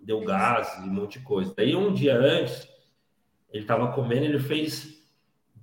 [0.00, 1.54] deu gás e um monte de coisa.
[1.56, 2.68] Daí um dia antes,
[3.52, 5.02] ele estava comendo, ele fez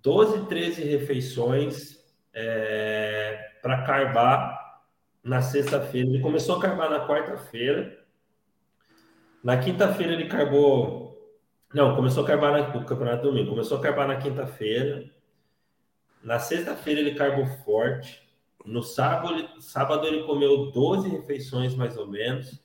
[0.02, 2.00] 12, 13 refeições
[2.34, 4.80] é, para carbar
[5.24, 6.08] na sexta-feira.
[6.08, 7.99] Ele começou a carbar na quarta-feira.
[9.44, 11.18] Na quinta-feira ele carbou.
[11.74, 12.78] Não, começou a carbar na...
[12.78, 13.52] o campeonato domingo.
[13.52, 15.10] Começou a carbar na quinta-feira.
[16.24, 18.28] Na sexta-feira ele carbou forte.
[18.66, 19.50] No sábado, ele...
[19.62, 22.62] sábado ele comeu 12 refeições mais ou menos.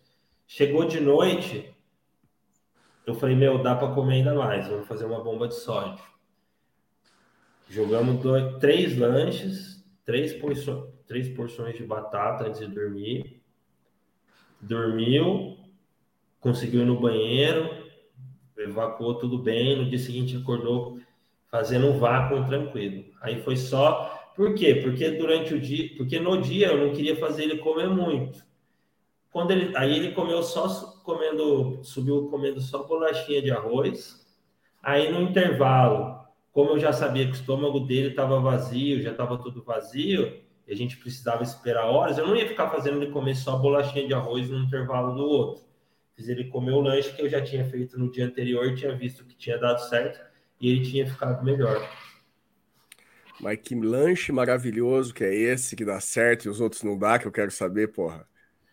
[0.46, 1.74] Chegou de noite.
[3.06, 4.66] Eu falei, meu, dá para comer ainda mais.
[4.66, 6.02] Vamos fazer uma bomba de sódio.
[7.68, 13.42] Jogamos dois, três lanches, três porções, três porções de batata antes de dormir.
[14.60, 15.58] Dormiu,
[16.44, 17.70] conseguiu ir no banheiro,
[18.58, 19.78] evacuou tudo bem.
[19.78, 21.00] No dia seguinte acordou
[21.50, 23.06] fazendo um vácuo tranquilo.
[23.22, 24.30] Aí foi só.
[24.36, 24.74] Por quê?
[24.74, 28.44] Porque durante o dia, porque no dia eu não queria fazer ele comer muito.
[29.30, 30.68] Quando ele, aí ele comeu só
[31.02, 34.22] comendo, subiu comendo só bolachinha de arroz.
[34.82, 36.20] Aí no intervalo,
[36.52, 40.72] como eu já sabia que o estômago dele estava vazio, já estava tudo vazio, e
[40.72, 44.12] a gente precisava esperar horas, eu não ia ficar fazendo ele comer só bolachinha de
[44.12, 45.73] arroz no intervalo do outro.
[46.16, 49.24] Fiz ele comer o lanche que eu já tinha feito no dia anterior, tinha visto
[49.24, 50.20] que tinha dado certo
[50.60, 51.88] e ele tinha ficado melhor.
[53.40, 57.18] Mas que lanche maravilhoso que é esse que dá certo e os outros não dá,
[57.18, 58.26] que eu quero saber, porra.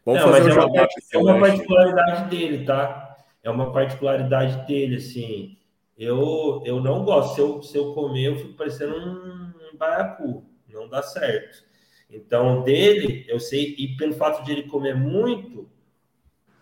[0.06, 3.18] Vamos não, fazer mas um é uma, é uma particularidade dele, tá?
[3.44, 5.58] É uma particularidade dele, assim.
[5.98, 7.36] Eu, eu não gosto.
[7.36, 10.46] Se eu, se eu comer, eu fico parecendo um, um baiacu.
[10.68, 11.64] Não dá certo.
[12.10, 15.70] Então, dele, eu sei, e pelo fato de ele comer muito,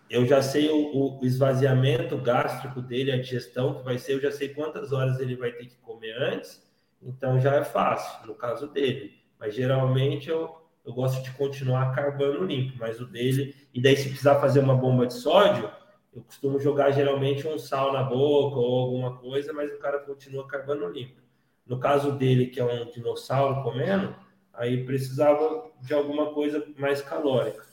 [0.10, 4.32] eu já sei o, o, esvaziamento gástrico dele, a digestão que vai ser, eu já
[4.32, 6.68] sei quantas horas ele vai ter que comer antes,
[7.02, 9.14] então já é fácil, no caso dele.
[9.40, 14.10] Mas geralmente eu, eu gosto de continuar carbando limpo, mas o dele, e daí se
[14.10, 15.72] precisar fazer uma bomba de sódio,
[16.12, 20.48] eu costumo jogar geralmente um sal na boca ou alguma coisa, mas o cara continua
[20.48, 21.22] carbando limpo.
[21.66, 24.16] No caso dele, que é um dinossauro comendo,
[24.52, 27.69] aí precisava de alguma coisa mais calórica.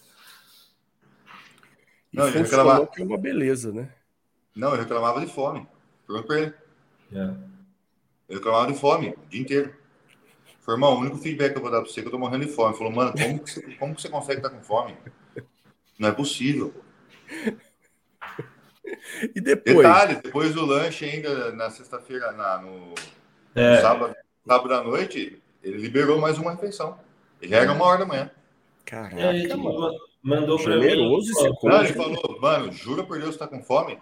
[2.17, 3.91] E não, ele reclamava que é uma beleza, né?
[4.55, 5.69] Não, ele reclamava de fome.
[6.07, 6.55] Pergunta pra ele.
[7.13, 7.35] É.
[8.29, 9.75] Ele reclamava de fome o dia inteiro.
[10.63, 12.19] Falei, irmão, o único feedback que eu vou dar pra você é que eu tô
[12.19, 12.71] morrendo de fome.
[12.71, 14.97] Ele falou, mano, como que você, como que você consegue estar com fome?
[15.99, 16.73] Não é possível.
[19.35, 19.77] E depois?
[19.77, 22.95] Detalhe, depois do lanche ainda na sexta-feira, no,
[23.55, 23.77] é.
[23.77, 26.99] no sábado, sábado à noite, ele liberou mais uma refeição.
[27.43, 28.31] E já era uma hora da manhã.
[28.87, 29.91] Caraca, é, mano.
[30.27, 30.87] Mandou para mim.
[31.63, 33.97] Não, ele falou, mano, jura por Deus que tá com fome?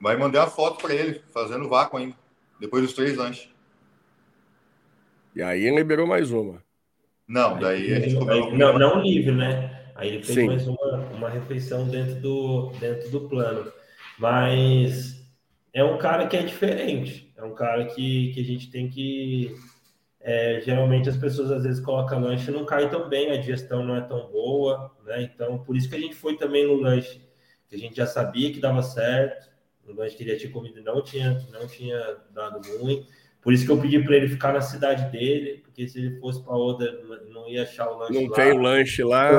[0.00, 2.16] Vai mandar a foto para ele, fazendo vácuo ainda.
[2.58, 3.48] Depois dos três lanches.
[5.36, 6.60] E aí ele liberou mais uma.
[7.28, 8.52] Não, daí a gente comeu.
[8.52, 9.92] Não, não livre, né?
[9.94, 10.46] Aí ele fez Sim.
[10.48, 13.70] mais uma, uma refeição dentro do, dentro do plano.
[14.18, 15.24] Mas
[15.72, 17.32] é um cara que é diferente.
[17.36, 19.54] É um cara que, que a gente tem que.
[20.30, 23.82] É, geralmente as pessoas às vezes colocam lanche e não cai tão bem, a digestão
[23.82, 25.22] não é tão boa, né?
[25.22, 27.26] Então, por isso que a gente foi também no lanche,
[27.66, 29.48] que a gente já sabia que dava certo,
[29.86, 33.06] o lanche que ele tinha comido não tinha, não tinha dado ruim.
[33.40, 36.42] Por isso que eu pedi para ele ficar na cidade dele, porque se ele fosse
[36.42, 36.92] para outra,
[37.30, 38.28] não ia achar o lanche não lá.
[38.28, 39.30] Não tem o lanche lá.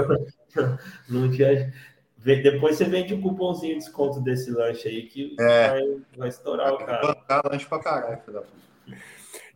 [1.07, 1.71] não tinha.
[2.17, 5.69] Depois você vende um cupomzinho de desconto desse lanche aí que é.
[5.69, 5.81] vai,
[6.17, 7.15] vai estourar o cara.
[7.27, 8.21] Vai lanche pra caralho,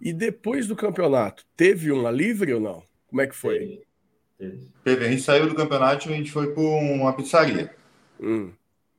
[0.04, 2.84] E depois do campeonato, teve uma livre ou não?
[3.08, 3.82] Como é que foi?
[4.38, 4.68] Teve.
[4.84, 5.06] Teve.
[5.06, 7.74] A gente saiu do campeonato e a gente foi para uma pizzaria.
[8.20, 8.52] Hum.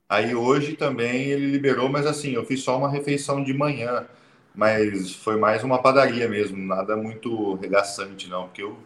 [0.08, 4.06] Aí hoje também ele liberou, mas assim, eu fiz só uma refeição de manhã.
[4.54, 8.78] Mas foi mais uma padaria mesmo, nada muito regaçante, não, porque eu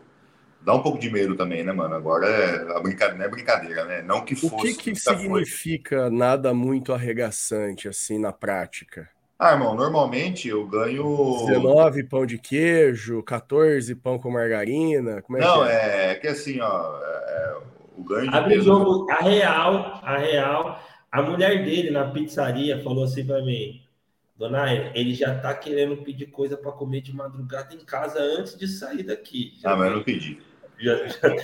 [0.62, 1.94] dá um pouco de medo também, né, mano?
[1.94, 4.02] Agora é, a brincadeira, não é brincadeira, né?
[4.02, 4.54] Não que fosse.
[4.54, 9.08] O que, que significa nada muito arregaçante, assim, na prática?
[9.38, 11.46] Ah, irmão, normalmente eu ganho.
[11.46, 15.22] 19 pão de queijo, 14 pão com margarina.
[15.22, 16.10] Como é não, que é?
[16.10, 16.98] é que assim, ó.
[17.00, 17.56] É,
[17.96, 18.66] o ganho de Abre peso...
[18.66, 20.82] jogo, a real, a real.
[21.10, 23.80] A mulher dele na pizzaria falou assim para mim:
[24.36, 28.66] Dona ele já tá querendo pedir coisa para comer de madrugada em casa antes de
[28.66, 29.54] sair daqui.
[29.60, 30.48] Já ah, mas eu não pedi
[30.78, 31.36] já, já,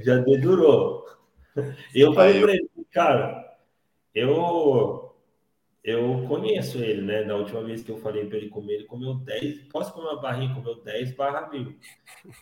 [0.02, 1.06] já dedurou.
[1.94, 3.56] Eu falei para ele, cara,
[4.14, 5.07] eu,
[5.88, 7.24] eu conheço ele, né?
[7.24, 10.20] Na última vez que eu falei para ele comer, ele comeu 10, posso comer uma
[10.20, 11.74] barrinha, comeu 10 barra mil.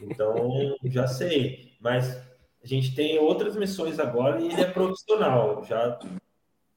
[0.00, 1.72] Então, já sei.
[1.80, 5.64] Mas a gente tem outras missões agora e ele é profissional.
[5.64, 5.98] Já,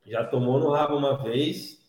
[0.05, 1.79] já tomou no rabo uma vez,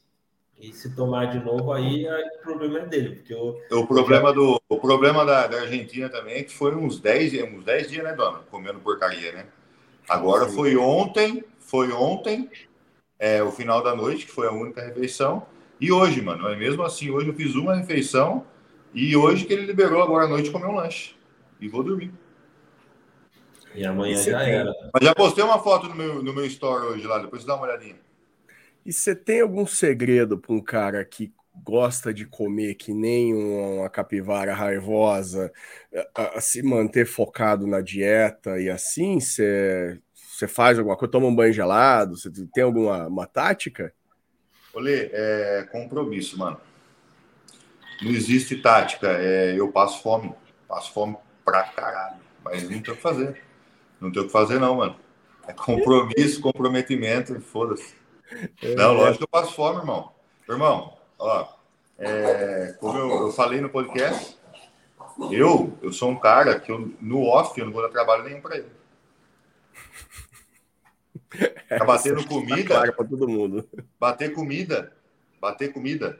[0.59, 3.17] e se tomar de novo, aí o problema é dele.
[3.17, 7.01] Porque eu, o problema, do, o problema da, da Argentina também é que foi uns
[7.01, 8.41] 10, uns 10 dias, né, dona?
[8.51, 9.47] Comendo porcaria, né?
[10.09, 10.57] Agora Sim.
[10.57, 12.51] foi ontem, foi ontem,
[13.21, 15.47] é, o final da noite, que foi a única refeição.
[15.79, 18.47] E hoje, mano, é mesmo assim, hoje eu fiz uma refeição
[18.95, 21.15] e hoje que ele liberou agora à noite comer um lanche.
[21.61, 22.11] E vou dormir.
[23.75, 24.73] E amanhã e já era.
[24.93, 27.67] Mas já postei uma foto no meu, no meu story hoje lá, depois dá uma
[27.67, 28.01] olhadinha.
[28.85, 33.91] E você tem algum segredo para um cara que gosta de comer que nem uma
[33.91, 35.53] capivara raivosa,
[36.15, 40.01] a, a se manter focado na dieta e assim, você,
[40.41, 43.93] você faz alguma coisa, toma um banho gelado, você tem alguma uma tática?
[44.73, 46.59] Olê, é compromisso, mano.
[48.01, 50.35] Não existe tática, é, eu passo fome,
[50.67, 53.43] passo fome pra caralho, mas não tem o que fazer.
[54.01, 54.97] Não tem o que fazer não, mano.
[55.47, 57.95] É compromisso, comprometimento, foda-se.
[58.63, 58.75] É.
[58.75, 60.13] Não, lógico que eu passo fome, irmão.
[60.49, 61.49] Irmão, ó,
[61.99, 64.39] é, como eu, eu, falei no podcast,
[65.31, 68.41] eu, eu sou um cara que eu, no off eu não vou dar trabalho nenhum
[68.41, 68.80] para ele.
[71.69, 72.87] Tá batendo comida.
[72.87, 73.69] Tá para todo mundo.
[73.99, 74.93] Bater comida.
[75.41, 76.19] Bater comida.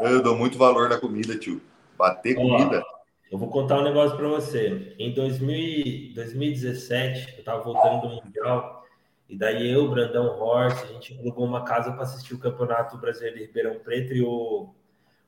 [0.00, 1.60] Eu dou muito valor na comida, tio.
[1.96, 2.82] Bater comida.
[3.30, 4.94] Eu vou contar um negócio para você.
[4.98, 8.84] Em 2000, 2017, eu tava voltando do Mundial.
[9.28, 13.38] E daí eu, Brandão Horst, a gente alugou uma casa para assistir o Campeonato Brasileiro
[13.38, 14.74] de Ribeirão Preto e o,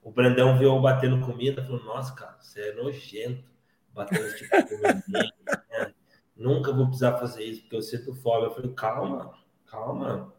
[0.02, 3.44] o Brandão viu eu batendo comida, falou, nossa, cara, você é nojento,
[3.94, 5.04] batendo esse tipo de comida.
[5.70, 5.91] né?
[6.42, 8.46] Nunca vou precisar fazer isso, porque eu sinto fome.
[8.46, 9.32] Eu falei, calma,
[9.66, 10.34] calma.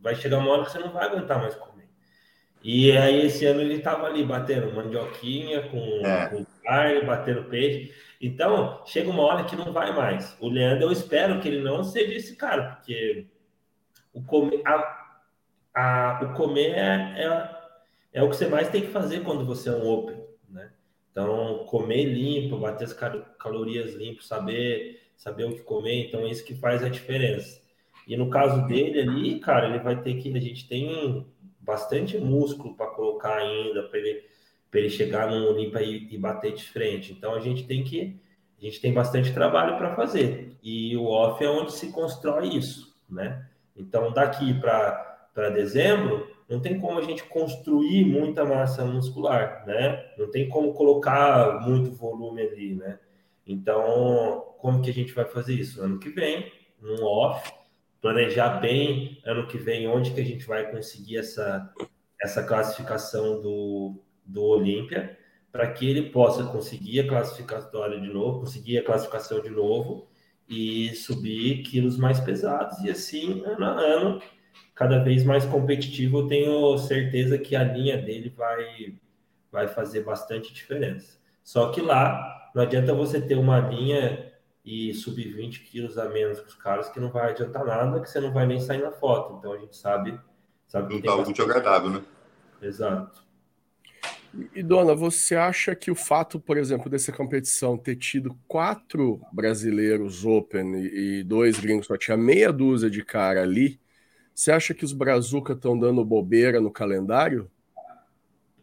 [0.00, 1.88] Vai chegar uma hora que você não vai aguentar mais comer.
[2.62, 6.28] E aí esse ano ele estava ali batendo mandioquinha com, é.
[6.28, 7.94] com carne, batendo peixe.
[8.20, 10.36] Então, chega uma hora que não vai mais.
[10.40, 13.28] O Leandro, eu espero que ele não seja esse cara, porque
[14.12, 15.20] o comer, a,
[15.72, 17.50] a, o comer é, é,
[18.14, 20.72] é, o que você mais tem que fazer quando você é um open, né?
[21.12, 26.44] Então, comer limpo, bater as calorias limpo, saber, saber o que comer, então é isso
[26.44, 27.60] que faz a diferença.
[28.06, 30.34] E no caso dele ali, cara, ele vai ter que.
[30.34, 31.26] A gente tem
[31.60, 34.22] bastante músculo para colocar ainda, para ele,
[34.72, 37.12] ele chegar no limpa e, e bater de frente.
[37.12, 38.18] Então a gente tem que.
[38.58, 40.56] A gente tem bastante trabalho para fazer.
[40.62, 43.46] E o off é onde se constrói isso, né?
[43.76, 50.04] Então, daqui para dezembro, não tem como a gente construir muita massa muscular, né?
[50.18, 52.98] Não tem como colocar muito volume ali, né?
[53.48, 55.82] Então, como que a gente vai fazer isso?
[55.82, 57.50] Ano que vem, um off,
[58.00, 61.72] planejar bem ano que vem onde que a gente vai conseguir essa,
[62.22, 65.18] essa classificação do, do Olímpia,
[65.50, 70.06] para que ele possa conseguir a classificatória de novo, conseguir a classificação de novo
[70.48, 74.22] e subir quilos mais pesados e assim ano a ano
[74.74, 78.94] cada vez mais competitivo eu tenho certeza que a linha dele vai
[79.52, 84.32] vai fazer bastante diferença só que lá não adianta você ter uma linha
[84.64, 88.10] e subir 20 quilos a menos que os caras, que não vai adiantar nada, que
[88.10, 89.36] você não vai nem sair na foto.
[89.38, 90.18] Então a gente sabe.
[90.66, 92.02] sabe não está muito agradável, né?
[92.60, 93.22] Exato.
[94.52, 100.24] E, dona, você acha que o fato, por exemplo, dessa competição ter tido quatro brasileiros
[100.24, 103.80] Open e, e dois gringos, só tinha meia dúzia de cara ali,
[104.34, 107.48] você acha que os Brazuca estão dando bobeira no calendário?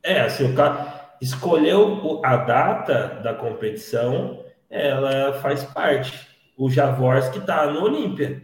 [0.03, 6.28] É, assim, o cara escolheu a data da competição ela faz parte.
[6.58, 8.41] O Javorski está no Olímpia.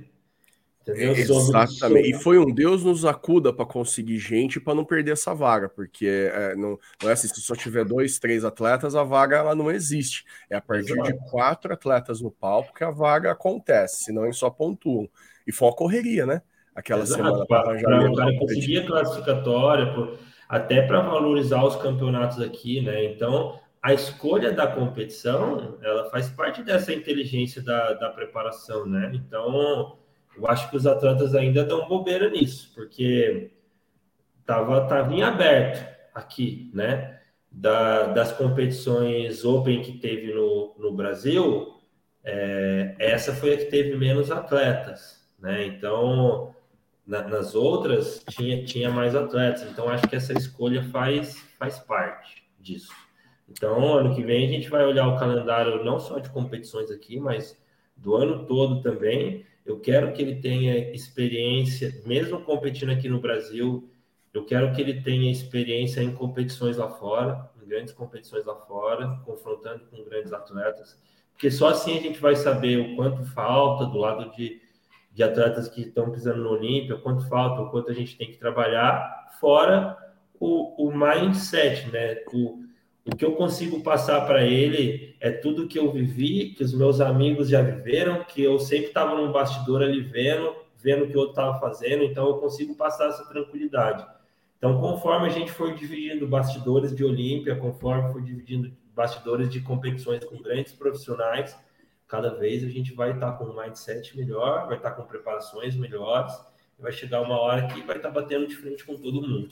[0.88, 2.10] Exatamente.
[2.10, 6.08] E foi um Deus nos acuda para conseguir gente para não perder essa vaga, porque
[6.34, 9.70] é, não, não, é assim, se só tiver dois, três atletas, a vaga ela não
[9.70, 10.26] existe.
[10.50, 11.12] É a partir Exato.
[11.14, 15.08] de quatro atletas no palco que a vaga acontece, senão eles só pontuam.
[15.46, 16.42] E foi uma correria, né?
[16.74, 17.24] Aquela Exato.
[17.24, 20.18] semana para conseguir a classificatória, por,
[20.52, 23.06] até para valorizar os campeonatos aqui, né?
[23.06, 29.14] Então, a escolha da competição, ela faz parte dessa inteligência da, da preparação, né?
[29.14, 29.98] Então,
[30.36, 33.52] eu acho que os atletas ainda dão bobeira nisso, porque
[34.46, 37.22] tava, tava em aberto aqui, né?
[37.50, 41.80] Da, das competições Open que teve no, no Brasil,
[42.26, 45.66] é, essa foi a que teve menos atletas, né?
[45.66, 46.54] Então,
[47.12, 49.63] na, nas outras, tinha, tinha mais atletas.
[49.63, 52.93] Então, acho que essa escolha faz, faz parte disso.
[53.50, 57.19] Então, ano que vem a gente vai olhar o calendário não só de competições aqui,
[57.19, 57.62] mas
[57.97, 59.45] do ano todo também.
[59.65, 63.91] Eu quero que ele tenha experiência, mesmo competindo aqui no Brasil,
[64.34, 69.19] eu quero que ele tenha experiência em competições lá fora, em grandes competições lá fora,
[69.26, 70.97] confrontando com grandes atletas,
[71.34, 74.61] porque só assim a gente vai saber o quanto falta do lado de,
[75.22, 78.38] de atletas que estão pisando no Olímpia, quanto falta, o quanto a gente tem que
[78.38, 79.96] trabalhar, fora
[80.40, 82.18] o, o mindset, né?
[82.34, 82.64] O,
[83.06, 87.00] o que eu consigo passar para ele é tudo que eu vivi, que os meus
[87.00, 91.34] amigos já viveram, que eu sempre estava num bastidor ali vendo, vendo o que outro
[91.34, 94.04] estava fazendo, então eu consigo passar essa tranquilidade.
[94.58, 100.24] Então, conforme a gente for dividindo bastidores de Olímpia, conforme for dividindo bastidores de competições
[100.26, 101.56] com grandes profissionais,
[102.12, 105.08] cada vez a gente vai estar tá com um mindset melhor, vai estar tá com
[105.08, 106.34] preparações melhores,
[106.78, 109.47] vai chegar uma hora que vai estar tá batendo de frente com todo mundo.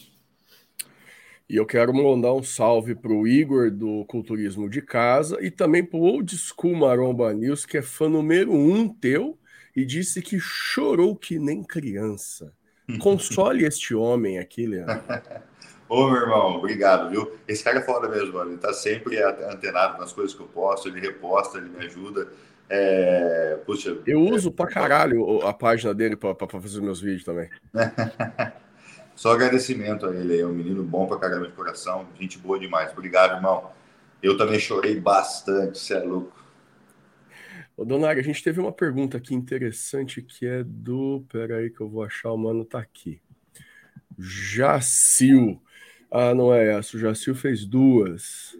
[1.50, 5.86] E eu quero mandar um salve para o Igor do Culturismo de Casa e também
[5.86, 9.40] para o Old School Maromba News, que é fã número um teu
[9.74, 12.54] e disse que chorou que nem criança.
[13.00, 15.02] Console este homem aqui, Leandro.
[15.90, 17.36] Ô, meu irmão, obrigado, viu?
[17.48, 18.52] Esse cara é foda mesmo, mano.
[18.52, 22.28] Ele tá sempre antenado nas coisas que eu posto, ele reposta, ele me ajuda.
[22.70, 23.58] É...
[23.66, 23.98] Puxa.
[24.06, 24.52] Eu uso é...
[24.52, 27.50] pra caralho a página dele para fazer meus vídeos também.
[29.16, 32.92] Só agradecimento a ele, é um menino bom pra caramba de coração, gente boa demais.
[32.92, 33.72] Obrigado, irmão.
[34.22, 36.38] Eu também chorei bastante, você é louco.
[37.76, 41.26] Ô, Donário, a gente teve uma pergunta aqui interessante que é do.
[41.32, 43.20] Pera aí que eu vou achar, o mano tá aqui.
[44.18, 45.60] Jacil.
[46.12, 46.98] Ah, não é essa.
[46.98, 48.58] O Jacil fez duas.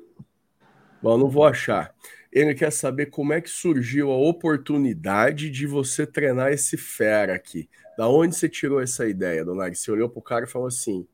[1.02, 1.94] Bom, não vou achar.
[2.32, 7.68] Ele quer saber como é que surgiu a oportunidade de você treinar esse fera aqui.
[7.98, 9.76] Da onde você tirou essa ideia, Donag?
[9.76, 11.08] Você olhou pro cara e falou assim: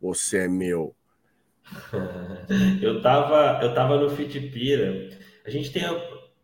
[0.00, 0.94] Você é meu.
[2.82, 5.08] eu tava, eu tava no Fitipira.
[5.44, 5.82] A gente tem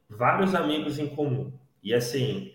[0.08, 1.52] vários amigos em comum.
[1.82, 2.52] E assim,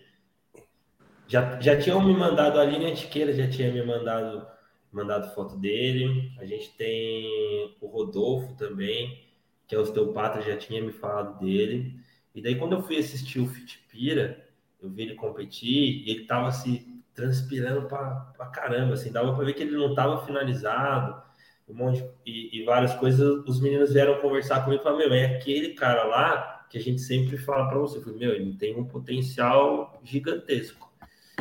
[1.28, 4.44] já, já tinham me mandado a linha etiqueira, já tinha me mandado,
[4.92, 6.32] mandado foto dele.
[6.38, 9.30] A gente tem o Rodolfo também
[9.70, 11.94] que é osteopata, já tinha me falado dele.
[12.34, 14.44] E daí, quando eu fui assistir o Fitpira,
[14.82, 19.44] eu vi ele competir e ele estava se transpirando pra, pra caramba, assim, dava para
[19.44, 21.22] ver que ele não estava finalizado,
[21.68, 23.44] um monte e, e, várias coisas.
[23.46, 27.00] Os meninos vieram conversar comigo e falaram: Meu, é aquele cara lá que a gente
[27.00, 27.98] sempre fala para você.
[27.98, 30.89] Eu falei, Meu, ele tem um potencial gigantesco.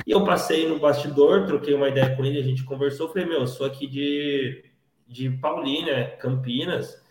[0.05, 3.09] E eu passei no bastidor, troquei uma ideia com ele, a gente conversou.
[3.09, 4.63] Falei: Meu, eu sou aqui de,
[5.07, 7.03] de Paulínia, Campinas.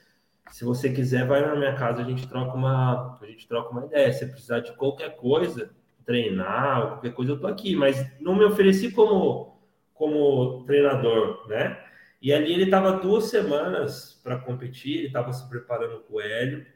[0.50, 3.84] Se você quiser, vai na minha casa, a gente troca uma, a gente troca uma
[3.84, 4.12] ideia.
[4.12, 5.70] Se precisar de qualquer coisa,
[6.04, 7.76] treinar, qualquer coisa, eu tô aqui.
[7.76, 9.60] Mas não me ofereci como,
[9.94, 11.78] como treinador, né?
[12.20, 16.66] E ali ele estava duas semanas para competir, ele estava se preparando com o Hélio,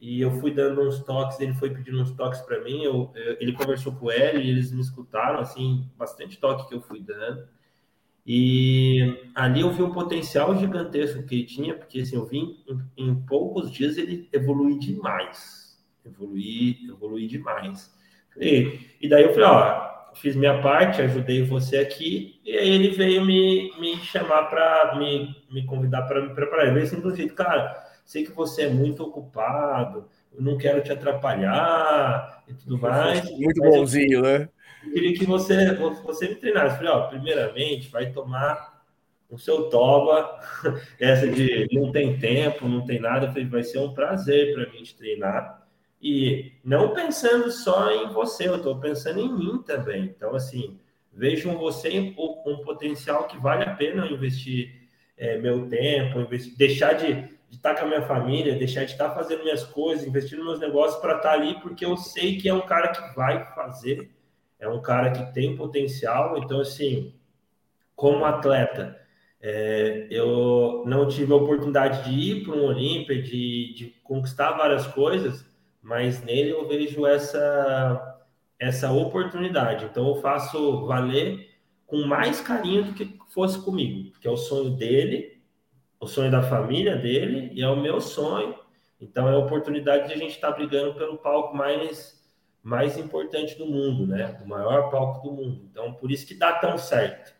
[0.00, 3.36] e eu fui dando uns toques, ele foi pedindo uns toques para mim, eu, eu,
[3.40, 7.00] ele conversou com o Hélio e eles me escutaram, assim, bastante toque que eu fui
[7.00, 7.48] dando.
[8.26, 12.80] E ali eu vi um potencial gigantesco que ele tinha, porque assim, eu vi em,
[12.96, 15.80] em poucos dias ele evoluir demais.
[16.04, 17.94] Evoluir, evoluir demais.
[18.36, 22.88] E, e daí eu falei, ó, fiz minha parte, ajudei você aqui, e aí ele
[22.90, 26.64] veio me, me chamar para me, me convidar para me preparar.
[26.64, 30.82] Ele veio assim do jeito, cara, sei que você é muito ocupado, eu não quero
[30.82, 33.28] te atrapalhar e tudo mais.
[33.32, 34.48] Muito bonzinho, eu, né?
[34.84, 36.76] Eu queria que você, você me treinasse.
[36.76, 38.84] falei, ó, primeiramente, vai tomar
[39.28, 40.40] o seu toba,
[41.00, 43.26] essa de não tem tempo, não tem nada.
[43.26, 45.66] Eu falei, vai ser um prazer para mim te treinar.
[46.00, 50.04] E não pensando só em você, eu estou pensando em mim também.
[50.04, 50.78] Então, assim,
[51.12, 52.14] vejo em você um,
[52.46, 54.86] um potencial que vale a pena investir
[55.16, 59.10] é, meu tempo, investir, deixar de, de estar com a minha família, deixar de estar
[59.10, 62.54] fazendo minhas coisas, investir nos meus negócios para estar ali, porque eu sei que é
[62.54, 64.10] um cara que vai fazer,
[64.58, 66.38] é um cara que tem potencial.
[66.38, 67.14] Então, assim,
[67.94, 69.00] como atleta,
[69.40, 74.86] é, eu não tive a oportunidade de ir para um Olímpia, de, de conquistar várias
[74.88, 75.44] coisas,
[75.80, 78.20] mas nele eu vejo essa,
[78.58, 79.84] essa oportunidade.
[79.84, 81.48] Então eu faço valer
[81.86, 85.35] com mais carinho do que fosse comigo, que é o sonho dele,
[86.00, 88.54] o sonho da família dele e é o meu sonho.
[89.00, 92.16] Então é a oportunidade de a gente estar tá brigando pelo palco mais
[92.62, 94.40] mais importante do mundo, né?
[94.44, 95.68] O maior palco do mundo.
[95.70, 97.32] Então por isso que dá tão certo,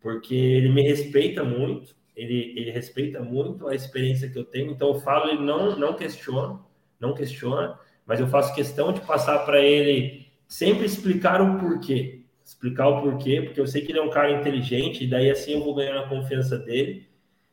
[0.00, 4.72] porque ele me respeita muito, ele, ele respeita muito a experiência que eu tenho.
[4.72, 6.60] Então eu falo, ele não não questiona,
[6.98, 12.24] não questiona mas eu faço questão de passar para ele sempre explicar o porquê.
[12.44, 15.52] Explicar o porquê, porque eu sei que ele é um cara inteligente, e daí assim
[15.52, 17.08] eu vou ganhar a confiança dele.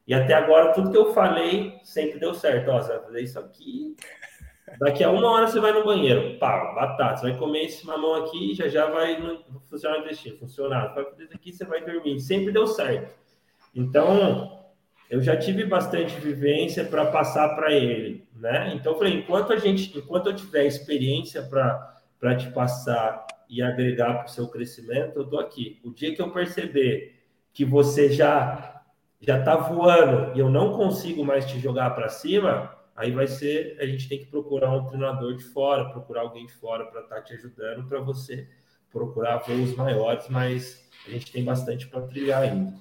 [0.10, 2.72] E até agora, tudo que eu falei sempre deu certo.
[2.72, 3.95] Ó, você vai fazer isso aqui.
[4.80, 6.39] Daqui a uma hora você vai no banheiro.
[6.39, 7.18] Pá, batata.
[7.18, 9.22] Você vai comer esse mamão aqui já já vai
[9.70, 10.39] funcionar o intestino.
[10.39, 10.88] Funcionar.
[10.88, 12.20] Você vai fazer isso aqui, você vai dormir.
[12.22, 13.14] Sempre deu certo.
[13.76, 14.66] Então,
[15.12, 18.74] eu já tive bastante vivência para passar para ele, né?
[18.74, 24.16] Então eu falei, enquanto a gente, enquanto eu tiver experiência para te passar e agregar
[24.16, 25.80] para o seu crescimento, eu estou aqui.
[25.84, 27.16] O dia que eu perceber
[27.53, 28.78] que você já
[29.22, 33.78] já está voando e eu não consigo mais te jogar para cima, aí vai ser
[33.80, 37.15] a gente tem que procurar um treinador de fora, procurar alguém de fora para estar
[37.15, 38.47] tá te ajudando para você
[38.91, 42.74] procurar voos maiores, mas a gente tem bastante para trilhar ainda.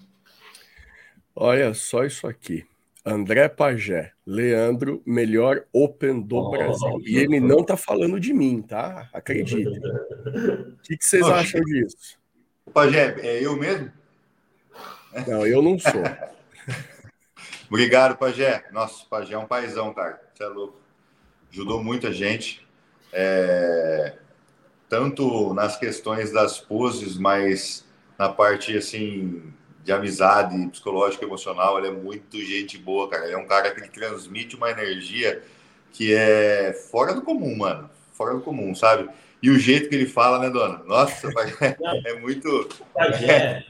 [1.35, 2.65] Olha só isso aqui.
[3.05, 7.01] André Pagé, Leandro, melhor Open do oh, Brasil.
[7.07, 9.09] E ele não tá falando de mim, tá?
[9.13, 9.69] Acredite.
[10.29, 12.19] O que, que vocês acham disso?
[12.73, 13.91] Pagé, é eu mesmo?
[15.27, 15.93] Não, eu não sou.
[17.69, 18.65] Obrigado, Pagé.
[18.73, 20.21] Nossa, Pagé é um paizão, cara.
[20.35, 20.81] Você é louco.
[21.53, 22.67] Ajudou muita gente.
[23.13, 24.15] É...
[24.89, 27.87] Tanto nas questões das poses, mas
[28.19, 29.53] na parte, assim,
[29.89, 31.79] de amizade psicológica emocional.
[31.79, 33.25] Ele é muito gente boa, cara.
[33.25, 35.43] Ele é um cara que transmite uma energia
[35.93, 37.89] que é fora do comum, mano.
[38.13, 39.09] Fora do comum, sabe?
[39.43, 40.83] E o jeito que ele fala, né, dona?
[40.85, 41.29] Nossa,
[41.61, 41.77] é,
[42.11, 42.69] é muito.
[42.93, 43.65] Pajé,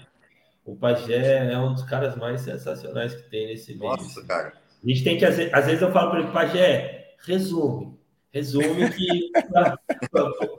[0.69, 3.91] o Pajé é um dos caras mais sensacionais que tem nesse meio.
[3.91, 4.53] Nossa, cara.
[4.85, 7.99] A gente tem que, às vezes, eu falo para ele, Pajé, resume.
[8.31, 9.33] Resume que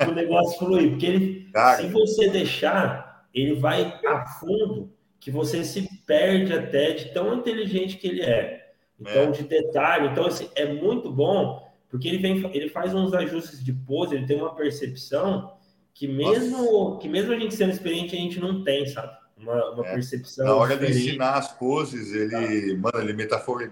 [0.07, 0.89] o negócio fluir.
[0.89, 6.93] Porque ele, cara, se você deixar, ele vai a fundo que você se perde até
[6.93, 8.71] de tão inteligente que ele é.
[8.99, 9.31] Então, é.
[9.31, 10.07] de detalhe.
[10.07, 14.25] Então, assim, é muito bom, porque ele, vem, ele faz uns ajustes de pose, ele
[14.25, 15.53] tem uma percepção
[15.93, 19.19] que mesmo, que mesmo a gente sendo experiente, a gente não tem, sabe?
[19.41, 19.93] Uma, uma é.
[19.93, 20.45] percepção.
[20.45, 20.99] Na hora diferente.
[20.99, 22.91] de ensinar as poses, ele, tá.
[22.91, 23.71] mano, ele metaforiza,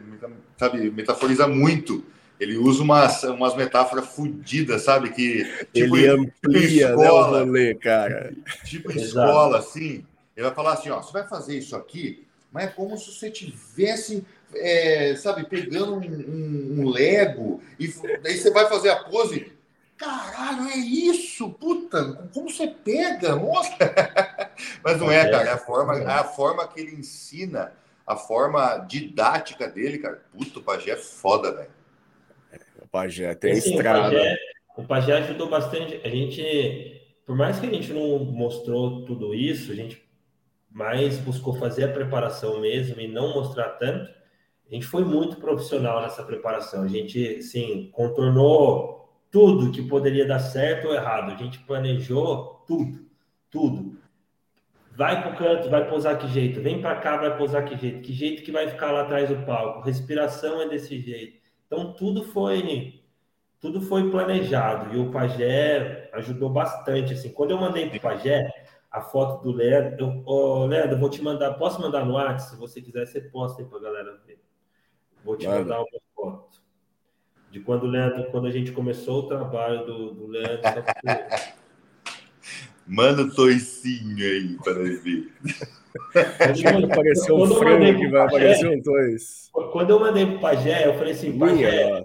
[0.57, 2.03] sabe, metaforiza muito.
[2.39, 5.09] Ele usa umas, umas metáforas fodidas, sabe?
[5.09, 5.43] Que
[5.73, 8.33] tipo, ele amplia tipo escola, né, o rolê, cara.
[8.63, 10.05] Tipo escola, assim.
[10.35, 13.31] Ele vai falar assim: ó, você vai fazer isso aqui, mas é como se você
[13.31, 17.87] tivesse, é, sabe, pegando um, um, um, Lego e
[18.21, 19.51] daí você vai fazer a pose.
[19.97, 22.29] Caralho, é isso, puta!
[22.31, 23.35] Como você pega?
[23.35, 23.75] Nossa!
[24.83, 25.49] Mas não é, cara.
[25.49, 27.73] É a forma, é a forma que ele ensina,
[28.05, 30.23] a forma didática dele, cara.
[30.31, 31.71] Puto, o Pajé é foda, velho.
[32.79, 34.07] O Pajé tem assim, estrada.
[34.07, 34.37] O Pajé,
[34.77, 35.99] o Pajé ajudou bastante.
[36.03, 40.07] A gente, por mais que a gente não mostrou tudo isso, a gente
[40.69, 44.11] mais buscou fazer a preparação mesmo e não mostrar tanto.
[44.69, 46.83] A gente foi muito profissional nessa preparação.
[46.83, 48.97] A gente, sim, contornou
[49.31, 51.31] tudo que poderia dar certo ou errado.
[51.31, 53.05] A gente planejou tudo,
[53.49, 53.97] tudo.
[54.95, 56.61] Vai para o canto, vai pousar que jeito.
[56.61, 58.01] Vem para cá, vai pousar que jeito.
[58.01, 59.81] Que jeito que vai ficar lá atrás do palco.
[59.81, 61.39] Respiração é desse jeito.
[61.67, 63.01] Então tudo foi
[63.59, 67.13] tudo foi planejado e o Pajé ajudou bastante.
[67.13, 68.49] Assim, quando eu mandei para o Pajé
[68.89, 72.51] a foto do Leandro, eu, oh, Leandro, vou te mandar, posso mandar no WhatsApp?
[72.51, 74.39] Se você quiser, você posta aí para a galera ver.
[75.23, 75.61] Vou te Mano.
[75.61, 76.56] mandar uma foto
[77.51, 80.61] de quando o Leandro, quando a gente começou o trabalho do, do Leandro.
[82.87, 85.33] Manda o toicinho aí para ele ver.
[86.63, 89.49] Quando apareceu um frango que vai aparecer um tois.
[89.73, 92.01] Quando eu mandei para o Pajé, eu falei assim, Pajé,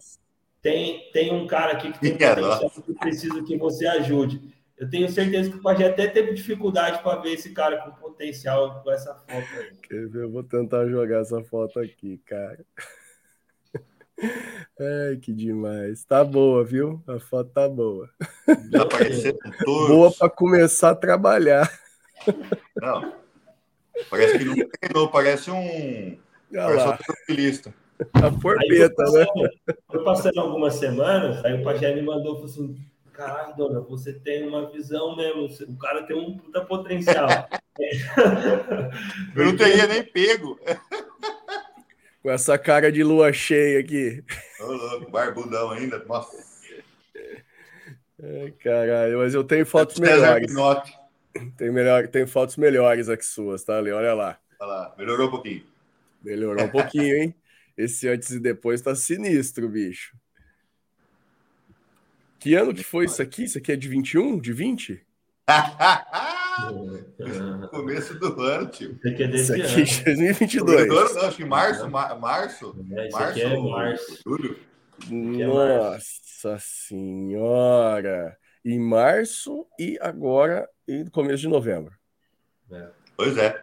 [0.60, 4.40] tem, tem um cara aqui que tem Minha potencial que precisa que você ajude.
[4.76, 8.82] Eu tenho certeza que o Pajé até teve dificuldade para ver esse cara com potencial
[8.82, 9.76] com essa foto aí.
[9.88, 10.24] Quer ver?
[10.24, 12.58] Eu vou tentar jogar essa foto aqui, cara.
[14.20, 16.04] Ai, que demais.
[16.04, 17.02] Tá boa, viu?
[17.06, 18.08] A foto tá boa.
[18.70, 21.70] Já apareceu Boa para começar a trabalhar.
[22.76, 23.14] Não.
[24.08, 26.18] Parece que não treinou, parece um.
[26.52, 26.98] Parece lá.
[26.98, 27.62] um
[28.12, 29.26] a porpeta, né?
[29.86, 32.76] Foi passando algumas semanas, aí o Pajé me mandou falou assim:
[33.12, 37.28] caralho, dona, você tem uma visão mesmo, o cara tem um puta potencial.
[39.36, 40.58] Eu não teria nem pego.
[42.22, 44.22] Com essa cara de lua cheia aqui.
[44.60, 45.98] Ô, louco, barbudão ainda.
[46.04, 46.52] Nossa.
[48.60, 50.52] Caralho, mas eu tenho fotos melhores.
[51.56, 53.90] Tem, melhor, tem fotos melhores aqui suas, tá, Ali?
[53.90, 54.38] Olha lá.
[54.60, 55.66] Olha lá, melhorou um pouquinho.
[56.22, 57.34] Melhorou um pouquinho, hein?
[57.76, 60.16] Esse antes e depois tá sinistro, bicho.
[62.38, 63.44] Que ano que foi isso aqui?
[63.44, 64.38] Isso aqui é de 21?
[64.38, 65.04] De 20?
[67.70, 68.92] Começo do ano, tio.
[68.92, 70.80] Isso aqui é desse isso aqui é 2022.
[70.82, 72.76] Ano, não, acho que março, mar, março.
[72.92, 74.18] É, isso março, aqui é março.
[74.26, 74.58] Julho.
[75.10, 78.36] Nossa senhora!
[78.64, 81.94] Em março e agora em começo de novembro.
[82.70, 82.88] É.
[83.16, 83.62] Pois é.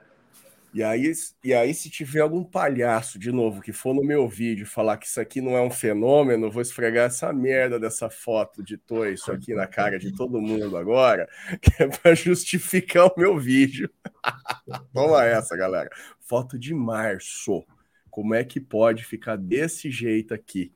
[0.72, 1.12] E aí,
[1.44, 5.08] e aí, se tiver algum palhaço de novo que for no meu vídeo falar que
[5.08, 9.32] isso aqui não é um fenômeno, vou esfregar essa merda dessa foto de toi, isso
[9.32, 11.28] aqui na cara de todo mundo agora,
[11.60, 13.90] que é para justificar o meu vídeo.
[14.94, 15.90] Toma essa, galera.
[16.20, 17.66] Foto de março.
[18.12, 20.72] Como é que pode ficar desse jeito aqui?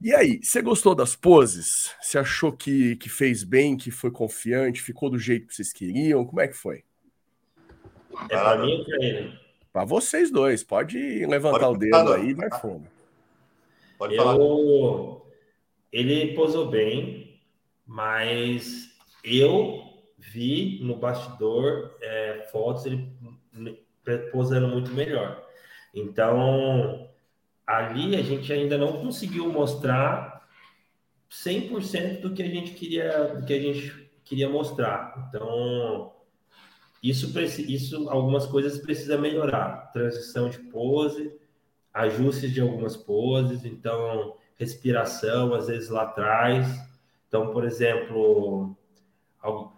[0.00, 1.94] E aí, você gostou das poses?
[2.00, 6.24] Você achou que, que fez bem, que foi confiante, ficou do jeito que vocês queriam?
[6.24, 6.82] Como é que foi?
[8.28, 9.38] É para mim ou para ele?
[9.72, 10.62] Para vocês dois.
[10.62, 12.86] Pode levantar pode o dedo aí e vai fundo.
[13.98, 14.36] Pode falar.
[14.36, 15.26] Eu...
[15.92, 17.40] Ele posou bem,
[17.86, 18.90] mas
[19.22, 19.82] eu
[20.18, 23.12] vi no bastidor é, fotos ele
[24.30, 25.46] posando muito melhor.
[25.94, 27.08] Então,
[27.66, 30.46] ali a gente ainda não conseguiu mostrar
[31.30, 35.28] 100% do que a gente queria, do que a gente queria mostrar.
[35.28, 36.11] Então,
[37.02, 39.90] isso, isso, algumas coisas precisa melhorar.
[39.92, 41.34] Transição de pose,
[41.92, 46.68] ajustes de algumas poses, então respiração, às vezes lá atrás.
[47.26, 48.76] Então, por exemplo,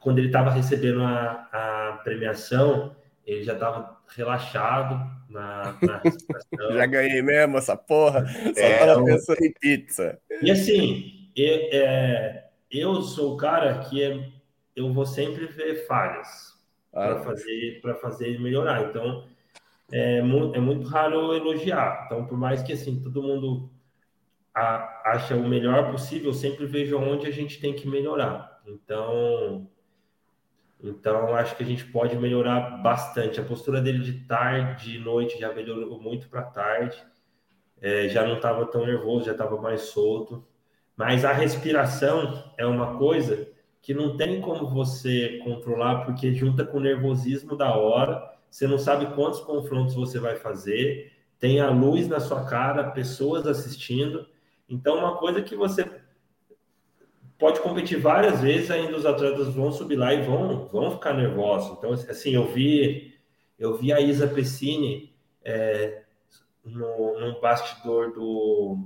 [0.01, 2.95] quando ele estava recebendo a, a, premiação,
[3.25, 6.73] ele já estava relaxado na, na respiração.
[6.75, 10.19] já ganhei mesmo essa porra, só é, tava pensando em pizza.
[10.43, 14.29] E assim, eu, é, eu sou o cara que é,
[14.77, 16.54] eu vou sempre ver falhas
[16.95, 18.89] para fazer para fazer melhorar.
[18.89, 19.27] Então
[19.93, 22.05] é, muito, é muito raro elogiar.
[22.07, 23.71] Então, por mais que assim todo mundo
[24.55, 28.63] a, acha o melhor possível, eu sempre vejo onde a gente tem que melhorar.
[28.67, 29.69] Então,
[30.83, 33.41] então acho que a gente pode melhorar bastante.
[33.41, 36.97] A postura dele de tarde, de noite já melhorou muito para tarde.
[37.81, 40.47] É, já não estava tão nervoso, já estava mais solto.
[40.97, 43.54] Mas a respiração é uma coisa
[43.85, 48.79] que não tem como você controlar, porque junta com o nervosismo da hora, você não
[48.79, 54.27] sabe quantos confrontos você vai fazer, tem a luz na sua cara, pessoas assistindo.
[54.67, 55.85] Então, uma coisa que você
[57.39, 61.77] pode competir várias vezes, ainda os atletas vão subir lá e vão, vão ficar nervosos.
[61.77, 63.15] Então, assim, eu vi,
[63.59, 65.15] eu vi a Isa Pessini
[65.45, 66.05] é,
[66.65, 68.79] no, no bastidor do,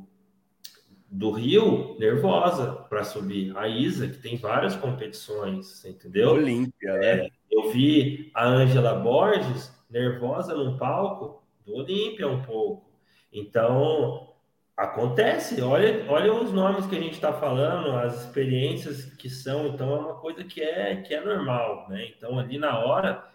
[1.10, 3.56] do Rio nervosa para subir.
[3.56, 6.32] A Isa, que tem várias competições, entendeu?
[6.32, 7.06] Olímpia, né?
[7.06, 12.90] É, Eu vi a Ângela Borges nervosa no palco do Olímpia um pouco.
[13.32, 14.28] Então,
[14.76, 15.60] acontece.
[15.60, 19.66] Olha, olha os nomes que a gente está falando, as experiências que são.
[19.66, 22.06] Então, é uma coisa que é, que é normal, né?
[22.16, 23.26] Então, ali na hora,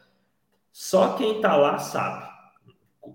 [0.72, 2.32] só quem está lá sabe.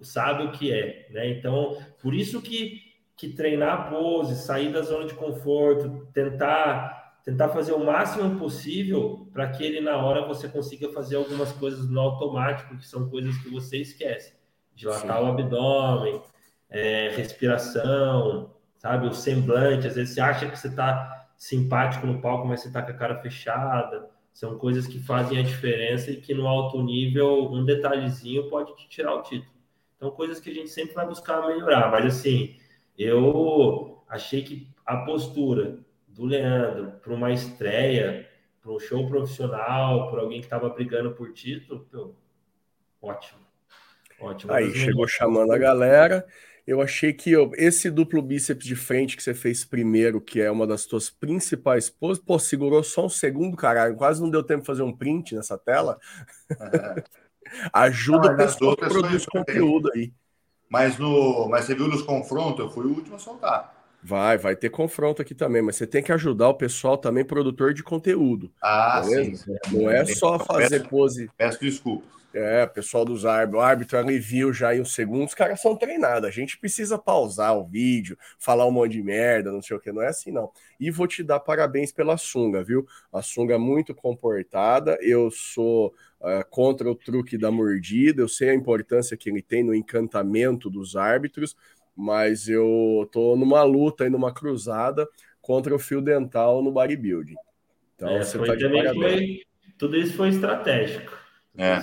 [0.02, 1.30] Sabe o que é, né?
[1.30, 2.87] Então, por isso que,
[3.18, 9.28] que treinar a pose, sair da zona de conforto, tentar tentar fazer o máximo possível
[9.34, 13.36] para que ele na hora você consiga fazer algumas coisas no automático, que são coisas
[13.38, 14.34] que você esquece.
[14.74, 15.24] Dilatar Sim.
[15.24, 16.22] o abdômen,
[16.70, 19.08] é, respiração, sabe?
[19.08, 19.86] O semblante.
[19.86, 22.94] Às vezes você acha que você está simpático no palco, mas você está com a
[22.94, 24.08] cara fechada.
[24.32, 28.88] São coisas que fazem a diferença e que no alto nível, um detalhezinho pode te
[28.88, 29.52] tirar o título.
[29.96, 31.90] Então, coisas que a gente sempre vai buscar melhorar.
[31.90, 32.56] Mas, assim,
[32.98, 35.78] eu achei que a postura
[36.08, 38.28] do Leandro para uma estreia,
[38.60, 42.14] para um show profissional, para alguém que estava brigando por título, pô,
[43.00, 43.40] ótimo.
[44.20, 44.52] Ótimo.
[44.52, 46.26] Aí chegou chamando a galera.
[46.66, 50.50] Eu achei que eu, esse duplo bíceps de frente que você fez primeiro, que é
[50.50, 53.96] uma das tuas principais poses, pô, segurou só um segundo, caralho.
[53.96, 55.98] Quase não deu tempo de fazer um print nessa tela.
[57.72, 60.12] Ajuda a pessoa que produz conteúdo aí.
[60.68, 63.77] Mas, no, mas você viu nos confrontos, eu fui o último a soltar.
[64.02, 67.74] Vai, vai ter confronto aqui também, mas você tem que ajudar o pessoal também, produtor
[67.74, 68.50] de conteúdo.
[68.62, 69.56] Ah, sim, sim.
[69.72, 71.30] Não é só fazer peço, pose.
[71.36, 72.18] Peço desculpas.
[72.32, 75.74] É, pessoal dos árbitros, o árbitro ali viu já em um segundo, os caras são
[75.74, 76.28] treinados.
[76.28, 79.90] A gente precisa pausar o vídeo, falar um monte de merda, não sei o que,
[79.90, 80.50] não é assim não.
[80.78, 82.86] E vou te dar parabéns pela sunga, viu?
[83.12, 84.98] A sunga é muito comportada.
[85.00, 85.88] Eu sou
[86.20, 90.68] uh, contra o truque da mordida, eu sei a importância que ele tem no encantamento
[90.68, 91.56] dos árbitros
[91.98, 95.08] mas eu tô numa luta e numa cruzada
[95.40, 97.34] contra o fio dental no bodybuilding.
[97.96, 99.42] Então é, você tá de Foi,
[99.76, 101.12] tudo isso foi estratégico.
[101.56, 101.82] É.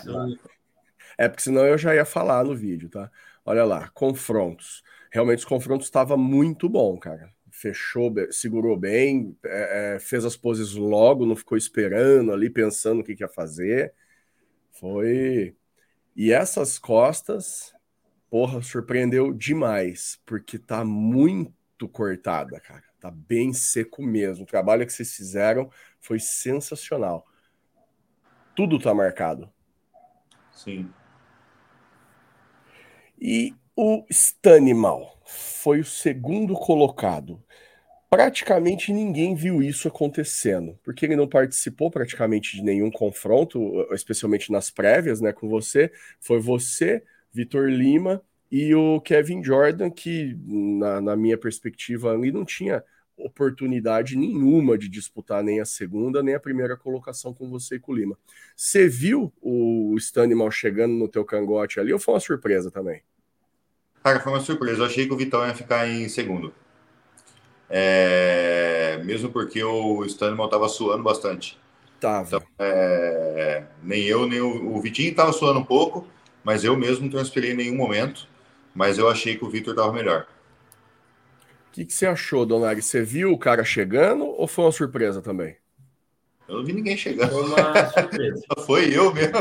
[1.17, 3.11] é, porque senão eu já ia falar no vídeo, tá?
[3.45, 4.81] Olha lá, confrontos.
[5.11, 7.29] Realmente os confrontos estava muito bom, cara.
[7.51, 13.03] Fechou, segurou bem, é, é, fez as poses logo, não ficou esperando ali, pensando o
[13.03, 13.93] que, que ia fazer.
[14.71, 15.53] Foi.
[16.15, 17.74] E essas costas,
[18.35, 22.83] porra, surpreendeu demais, porque tá muito cortada, cara.
[22.99, 24.43] Tá bem seco mesmo.
[24.43, 25.71] O trabalho que vocês fizeram
[26.01, 27.25] foi sensacional.
[28.53, 29.49] Tudo tá marcado.
[30.51, 30.91] Sim.
[33.17, 37.41] E o Stanimal foi o segundo colocado.
[38.09, 44.69] Praticamente ninguém viu isso acontecendo, porque ele não participou praticamente de nenhum confronto, especialmente nas
[44.69, 45.89] prévias, né, com você.
[46.19, 47.01] Foi você,
[47.35, 52.81] Vitor Lima e o Kevin Jordan, que na, na, minha perspectiva ali não tinha
[53.17, 57.91] oportunidade nenhuma de disputar nem a segunda nem a primeira colocação com você e com
[57.91, 58.17] o Lima.
[58.55, 63.01] Você viu o Stanimal chegando no teu cangote ali ou foi uma surpresa também?
[64.01, 64.81] Cara, foi uma surpresa.
[64.81, 66.53] Eu achei que o Vitão ia ficar em segundo.
[67.69, 69.01] É...
[69.03, 71.59] Mesmo porque o Stanimal estava suando bastante.
[71.99, 72.37] Tava.
[72.37, 73.65] Então, é...
[73.83, 76.07] Nem eu, nem o, o Vitinho estava suando um pouco
[76.45, 78.27] mas eu mesmo não transferi em nenhum momento,
[78.73, 80.27] mas eu achei que o Vitor estava melhor.
[81.69, 82.79] O que, que, você achou, Donag?
[82.81, 85.57] Você viu o cara chegando ou foi uma surpresa também?
[86.47, 87.31] Eu não vi ninguém chegando.
[87.31, 88.43] Foi uma surpresa.
[88.63, 89.33] foi eu mesmo.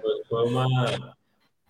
[0.00, 1.16] foi, foi, uma,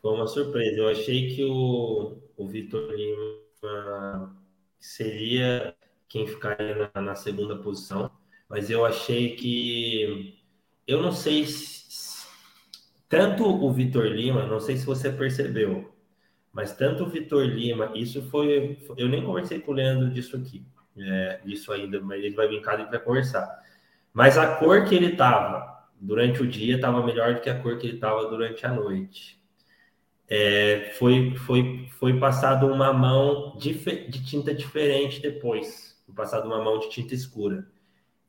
[0.03, 0.76] foi uma surpresa.
[0.78, 4.36] Eu achei que o, o Vitor Lima
[4.80, 5.72] seria
[6.09, 8.11] quem ficaria na, na segunda posição,
[8.49, 10.38] mas eu achei que
[10.89, 12.26] eu não sei se,
[13.11, 15.95] tanto o Vitor Lima, não sei se você percebeu,
[16.51, 20.64] mas tanto o Vitor Lima, isso foi, eu nem conversei com o Leandro disso aqui,
[20.97, 23.47] é, disso ainda, mas ele vai vir cá e vai conversar.
[24.14, 27.76] Mas a cor que ele tava durante o dia estava melhor do que a cor
[27.76, 29.39] que ele estava durante a noite.
[30.26, 36.62] É, foi, foi, foi passado uma mão de, de tinta diferente depois, foi passado uma
[36.62, 37.66] mão de tinta escura.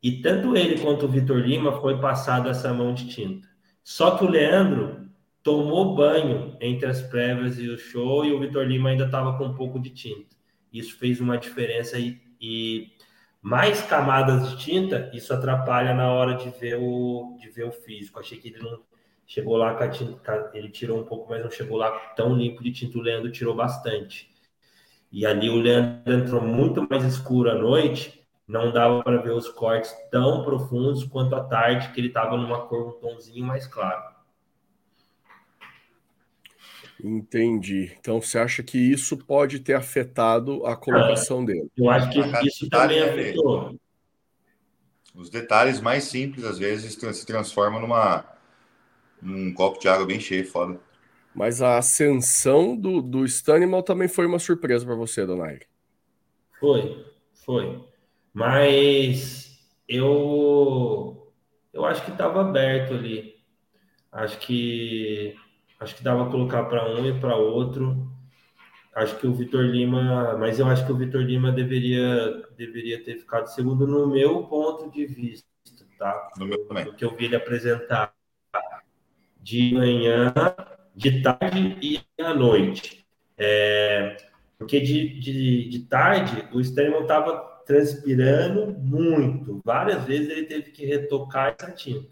[0.02, 3.48] E tanto ele quanto o Vitor Lima foi passado essa mão de tinta.
[3.84, 5.10] Só que o Leandro
[5.44, 9.46] tomou banho entre as prévias e o show e o Vitor Lima ainda estava com
[9.46, 10.36] um pouco de tinta.
[10.72, 12.92] Isso fez uma diferença e, e,
[13.42, 18.20] mais camadas de tinta, isso atrapalha na hora de ver o, de ver o físico.
[18.20, 18.82] Achei que ele não
[19.26, 22.64] chegou lá com a tinta, ele tirou um pouco, mas não chegou lá tão limpo
[22.64, 22.98] de tinta.
[22.98, 24.30] O Leandro tirou bastante.
[25.12, 28.19] E ali o Leandro entrou muito mais escuro à noite
[28.50, 32.66] não dava para ver os cortes tão profundos quanto à tarde, que ele estava numa
[32.66, 34.16] cor um tomzinho mais claro.
[37.02, 37.96] Entendi.
[38.00, 41.72] Então você acha que isso pode ter afetado a colocação é, dele?
[41.78, 43.80] Eu acho que isso também afetou.
[45.14, 48.26] os detalhes mais simples, às vezes, se transformam numa,
[49.22, 50.80] num copo de água bem cheio, foda.
[51.36, 55.68] Mas a ascensão do, do Stanimal também foi uma surpresa para você, Donaire.
[56.60, 57.06] Foi,
[57.46, 57.89] foi.
[58.34, 61.34] Mas eu
[61.74, 63.36] eu acho que estava aberto ali.
[64.12, 65.36] Acho que
[65.80, 68.10] acho que dava colocar para um e para outro.
[68.96, 73.18] Acho que o Vitor Lima, mas eu acho que o Vitor Lima deveria deveria ter
[73.18, 75.48] ficado segundo no meu ponto de vista,
[75.98, 76.32] tá?
[76.38, 76.86] No meu também.
[76.86, 78.14] Do que eu vi ele apresentar
[79.42, 80.34] de manhã,
[80.96, 83.06] de tarde e à noite.
[83.38, 84.18] É,
[84.58, 89.62] porque de, de, de tarde o Sterling estava transpirando muito.
[89.64, 92.10] Várias vezes ele teve que retocar essa tinta.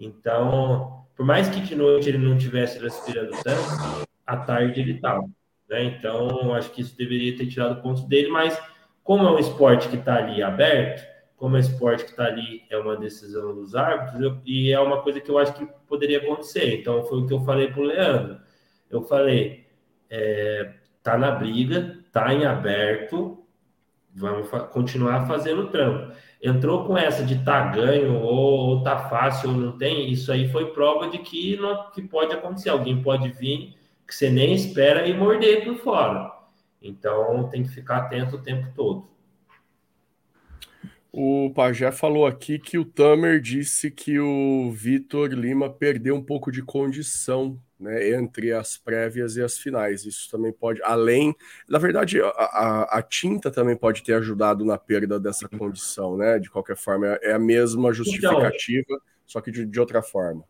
[0.00, 5.24] Então, por mais que de noite ele não tivesse transpirando tanto, à tarde ele estava.
[5.68, 5.84] Né?
[5.84, 8.60] Então, acho que isso deveria ter tirado pontos dele, mas
[9.04, 12.64] como é um esporte que está ali aberto, como é um esporte que está ali,
[12.68, 16.18] é uma decisão dos árbitros, eu, e é uma coisa que eu acho que poderia
[16.18, 16.80] acontecer.
[16.80, 18.40] Então, foi o que eu falei para o Leandro.
[18.90, 19.68] Eu falei,
[20.10, 23.39] é, tá na briga, tá em aberto,
[24.14, 26.12] vamos fa continuar fazendo trampo.
[26.42, 30.48] Entrou com essa de tá ganho ou, ou tá fácil ou não tem, isso aí
[30.48, 32.70] foi prova de que, não, que pode acontecer.
[32.70, 33.74] Alguém pode vir
[34.06, 36.32] que você nem espera e morder por fora.
[36.82, 39.08] Então tem que ficar atento o tempo todo.
[41.12, 46.52] O Pajé falou aqui que o Tamer disse que o Vitor Lima perdeu um pouco
[46.52, 50.04] de condição né, entre as prévias e as finais.
[50.04, 51.34] Isso também pode, além,
[51.68, 56.38] na verdade, a, a, a, tinta também pode ter ajudado na perda dessa condição, né?
[56.38, 60.44] De qualquer forma, é, é a mesma justificativa, então, só que de, de, outra forma.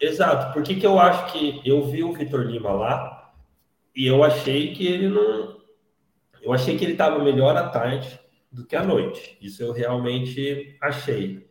[0.00, 0.54] Exato.
[0.54, 3.32] Por que, que eu acho que eu vi o Vitor Lima lá
[3.94, 5.58] e eu achei que ele não.
[6.40, 8.18] Eu achei que ele estava melhor à tarde
[8.50, 9.36] do que à noite.
[9.42, 11.48] Isso eu realmente achei.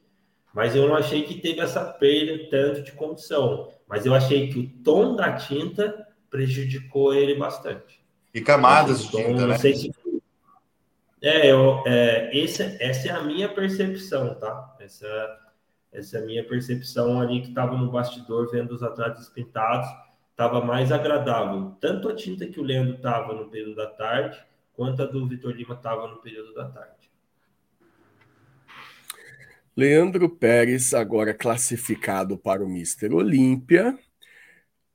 [0.53, 4.59] Mas eu não achei que teve essa perda tanto de condição mas eu achei que
[4.59, 8.01] o tom da tinta prejudicou ele bastante.
[8.33, 9.57] E camadas de tinta, tom, né?
[9.57, 9.91] Se...
[11.21, 14.75] É, eu, é esse, essa é a minha percepção, tá?
[14.79, 15.39] Essa,
[15.91, 19.87] essa é a minha percepção ali que estava no bastidor vendo os atletas pintados,
[20.31, 21.75] estava mais agradável.
[21.81, 24.37] Tanto a tinta que o Leandro estava no período da tarde,
[24.73, 26.96] quanto a do Vitor Lima estava no período da tarde.
[29.77, 33.95] Leandro Pérez, agora classificado para o Mister Olímpia.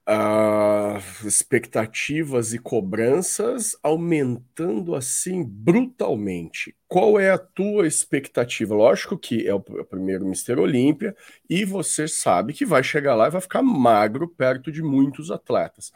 [0.09, 6.75] Uh, expectativas e cobranças aumentando assim brutalmente.
[6.89, 8.75] Qual é a tua expectativa?
[8.75, 11.15] Lógico que é o primeiro Mister Olímpia
[11.49, 15.93] e você sabe que vai chegar lá e vai ficar magro perto de muitos atletas,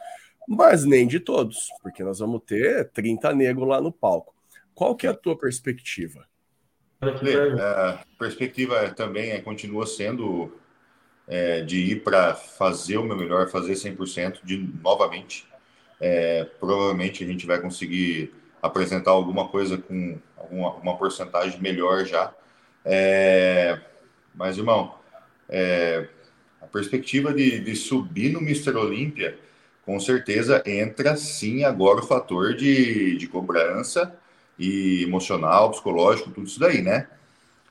[0.47, 4.33] mas nem de todos, porque nós vamos ter 30 negros lá no palco.
[4.73, 6.25] Qual que é a tua perspectiva?
[6.99, 10.51] É, a perspectiva também é, continua sendo
[11.27, 15.47] é, de ir para fazer o meu melhor, fazer 100% de novamente.
[15.99, 22.33] É, provavelmente a gente vai conseguir apresentar alguma coisa com alguma, uma porcentagem melhor já.
[22.83, 23.79] É,
[24.33, 24.95] mas, irmão,
[25.49, 26.07] é,
[26.61, 28.75] a perspectiva de, de subir no Mr.
[28.75, 29.37] Olímpia,
[29.85, 34.17] com certeza entra sim agora o fator de, de cobrança
[34.57, 37.07] e emocional, psicológico, tudo isso daí, né?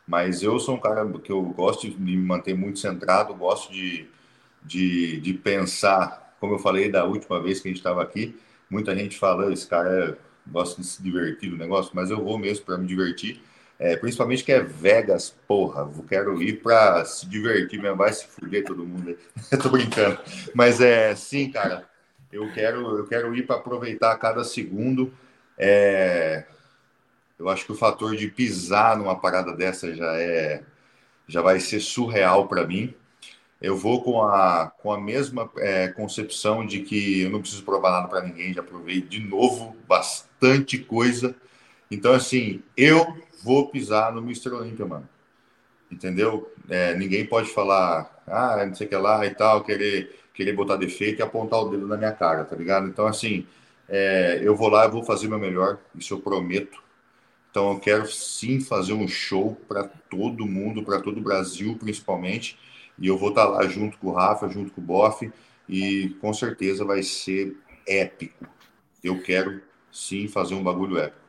[0.06, 4.06] Mas eu sou um cara que eu gosto de me manter muito centrado, gosto de,
[4.62, 8.38] de, de pensar, como eu falei da última vez que a gente estava aqui,
[8.70, 10.16] muita gente fala, esse cara
[10.46, 13.42] gosta de se divertir no negócio, mas eu vou mesmo para me divertir,
[13.78, 18.26] é, principalmente que é Vegas, porra, eu quero ir para se divertir, mesmo, vai se
[18.26, 20.18] fuder todo mundo aí, tô brincando,
[20.54, 21.84] mas é, sim, cara,
[22.32, 25.12] eu quero, eu quero ir para aproveitar cada segundo,
[25.58, 26.44] é,
[27.38, 30.62] eu acho que o fator de pisar numa parada dessa já é
[31.28, 32.94] já vai ser surreal para mim.
[33.60, 37.90] Eu vou com a, com a mesma é, concepção de que eu não preciso provar
[37.90, 41.34] nada para ninguém, já provei de novo bastante coisa.
[41.90, 44.50] Então, assim, eu vou pisar no Mr.
[44.50, 45.08] Olympia, mano.
[45.90, 46.52] Entendeu?
[46.68, 50.76] É, ninguém pode falar, ah, não sei o que lá e tal, querer, querer botar
[50.76, 52.88] defeito e apontar o dedo na minha cara, tá ligado?
[52.88, 53.46] Então, assim,
[53.88, 56.85] é, eu vou lá, eu vou fazer meu melhor, isso eu prometo.
[57.56, 62.58] Então eu quero sim fazer um show para todo mundo, para todo o Brasil principalmente.
[62.98, 65.32] E eu vou estar tá lá junto com o Rafa, junto com o Boff,
[65.66, 67.56] e com certeza vai ser
[67.88, 68.46] épico.
[69.02, 71.24] Eu quero sim fazer um bagulho épico.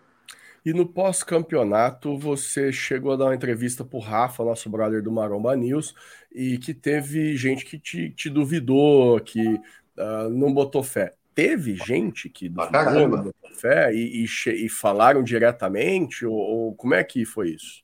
[0.65, 5.09] E no pós-campeonato, você chegou a dar uma entrevista para o Rafa, nosso brother do
[5.09, 5.95] Maromba News,
[6.30, 12.29] e que teve gente que te, te duvidou, que uh, não botou fé teve gente
[12.29, 16.25] que duvidou da fé e, e, e, falaram diretamente?
[16.25, 17.83] Ou, ou, como é que foi isso?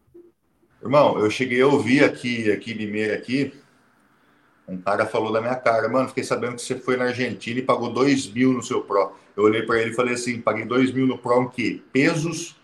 [0.82, 3.54] Irmão, eu cheguei a ouvir aqui, aqui Limeira aqui,
[4.68, 7.62] um cara falou da minha cara, mano, fiquei sabendo que você foi na Argentina e
[7.62, 9.16] pagou 2 mil no seu Pro.
[9.38, 11.80] Eu olhei para ele e falei assim, paguei 2 mil no Pro em quê?
[11.94, 12.56] Pesos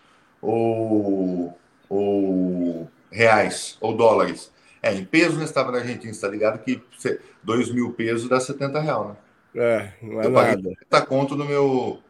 [0.42, 1.56] ou,
[1.88, 4.52] ou reais ou dólares?
[4.82, 6.82] É, em pesos você estava na Argentina, você tá ligado que
[7.44, 9.16] 2 mil pesos dá 70 reais, né?
[9.54, 10.54] É, não é eu nada.
[10.54, 12.00] paguei 70 conto no meu,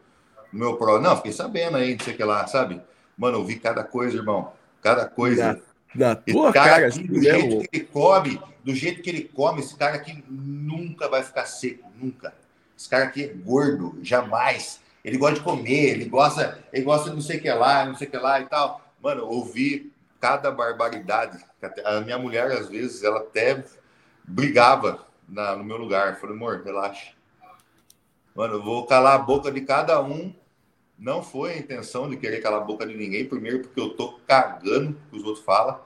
[0.51, 0.99] no meu Pro.
[0.99, 2.81] Não, fiquei sabendo aí, não sei o que lá, sabe?
[3.17, 4.53] Mano, eu vi cada coisa, irmão.
[4.81, 5.59] Cada coisa.
[5.93, 7.61] Na, na tua cara, cara, aqui, assim do jeito mesmo.
[7.61, 11.89] que ele come, do jeito que ele come, esse cara aqui nunca vai ficar seco,
[11.99, 12.33] nunca.
[12.77, 14.79] Esse cara aqui é gordo, jamais.
[15.03, 17.95] Ele gosta de comer, ele gosta, ele gosta de não sei o que lá, não
[17.95, 18.81] sei o que lá e tal.
[19.01, 21.43] Mano, ouvi cada barbaridade.
[21.83, 23.63] A minha mulher, às vezes, ela até
[24.23, 26.19] brigava na, no meu lugar.
[26.19, 27.13] Falei, amor, relaxa.
[28.35, 30.33] Mano, eu vou calar a boca de cada um.
[30.97, 34.19] Não foi a intenção de querer calar a boca de ninguém, primeiro porque eu tô
[34.27, 35.79] cagando o que os outros falam,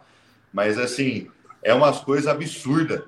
[0.52, 1.32] mas assim,
[1.64, 3.02] é umas coisas absurdas,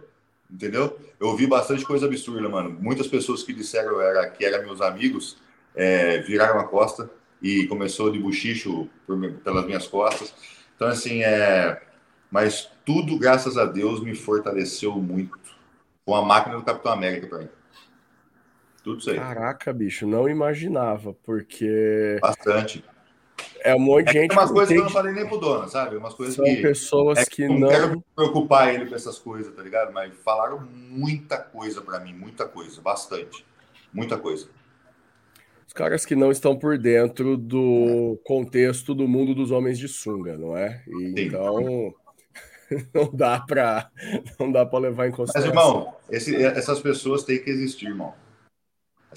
[0.50, 0.98] entendeu?
[1.20, 2.70] Eu ouvi bastante coisa absurda, mano.
[2.70, 5.38] Muitas pessoas que disseram era, que eram meus amigos
[5.76, 7.10] é, viraram a costa
[7.42, 10.34] e começou de buchicho por, pelas minhas costas.
[10.76, 11.82] Então, assim, é.
[12.32, 15.38] Mas tudo, graças a Deus, me fortaleceu muito.
[16.06, 17.50] Com a máquina do Capitão América pra mim.
[18.88, 19.18] Tudo isso aí.
[19.18, 22.86] Caraca, bicho, não imaginava, porque Bastante.
[23.60, 25.28] é um monte de É que gente umas que coisas que eu não falei nem
[25.28, 25.98] pro dono, sabe?
[25.98, 26.62] Umas coisas são que.
[26.62, 29.92] pessoas É que eu não não quero preocupar ele com essas coisas, tá ligado?
[29.92, 33.46] Mas falaram muita coisa pra mim, muita coisa, bastante.
[33.92, 34.48] Muita coisa.
[35.68, 40.38] Os caras que não estão por dentro do contexto do mundo dos homens de sunga,
[40.38, 40.82] não é?
[40.88, 41.94] E então
[42.96, 43.90] não dá para
[44.40, 45.50] não dá para levar em Mas, consideração.
[45.50, 48.14] irmão, esse- essas pessoas têm que existir, irmão.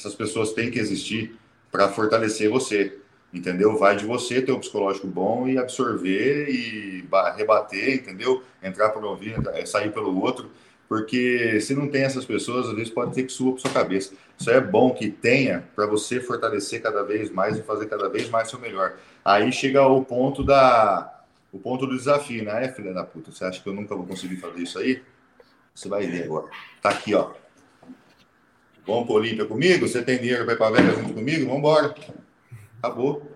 [0.00, 1.36] Essas pessoas têm que existir
[1.70, 2.96] para fortalecer você.
[3.32, 3.76] Entendeu?
[3.76, 8.42] Vai de você ter um psicológico bom e absorver e ba- rebater, entendeu?
[8.62, 10.50] Entrar por um ouvido, entrar- sair pelo outro.
[10.88, 14.14] Porque se não tem essas pessoas, às vezes pode ter que suba para sua cabeça.
[14.36, 18.28] Isso é bom que tenha para você fortalecer cada vez mais e fazer cada vez
[18.28, 18.96] mais seu melhor.
[19.24, 21.22] Aí chega o ponto da
[21.52, 23.30] o ponto do desafio, né, filha da puta?
[23.30, 25.02] Você acha que eu nunca vou conseguir fazer isso aí?
[25.74, 26.46] Você vai ver agora.
[26.82, 27.30] Tá aqui, ó.
[28.86, 29.86] Vamos pro Olímpia comigo?
[29.86, 31.42] Você tem dinheiro para ir pra Vegas junto comigo?
[31.44, 31.94] Vamos embora.
[32.82, 33.30] Acabou.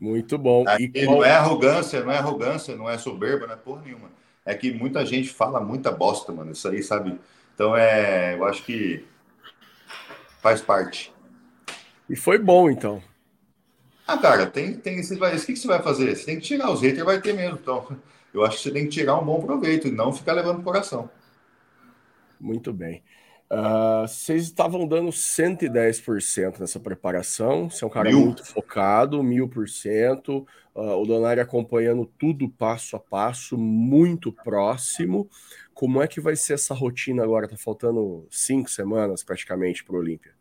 [0.00, 0.64] Muito bom.
[0.68, 3.82] Aí E não qual- é arrogância, não é arrogância, não é soberba, não é porra
[3.82, 4.10] nenhuma.
[4.44, 6.52] É que muita gente fala muita bosta, mano.
[6.52, 7.18] Isso aí, sabe?
[7.54, 8.34] Então é.
[8.34, 9.04] Eu acho que
[10.40, 11.12] faz parte.
[12.08, 13.02] e foi bom então.
[14.06, 16.16] Ah, cara, tem, tem, você vai, o que, que você vai fazer?
[16.16, 17.58] Você tem que tirar os haters, vai ter mesmo.
[17.60, 17.86] Então,
[18.32, 20.64] eu acho que você tem que tirar um bom proveito e não ficar levando pro
[20.64, 21.10] coração.
[22.40, 23.02] Muito bem.
[23.50, 27.70] Ah, vocês estavam dando 110% nessa preparação.
[27.70, 28.20] Você é um cara Mil.
[28.20, 30.46] muito focado, mil por cento.
[30.74, 35.28] Ah, O Donari acompanhando tudo passo a passo, muito próximo.
[35.72, 37.48] Como é que vai ser essa rotina agora?
[37.48, 40.32] Tá faltando cinco semanas praticamente para o Olímpia.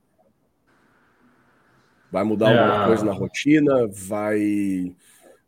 [2.11, 3.87] Vai mudar É, alguma coisa na rotina?
[3.87, 4.95] Vai,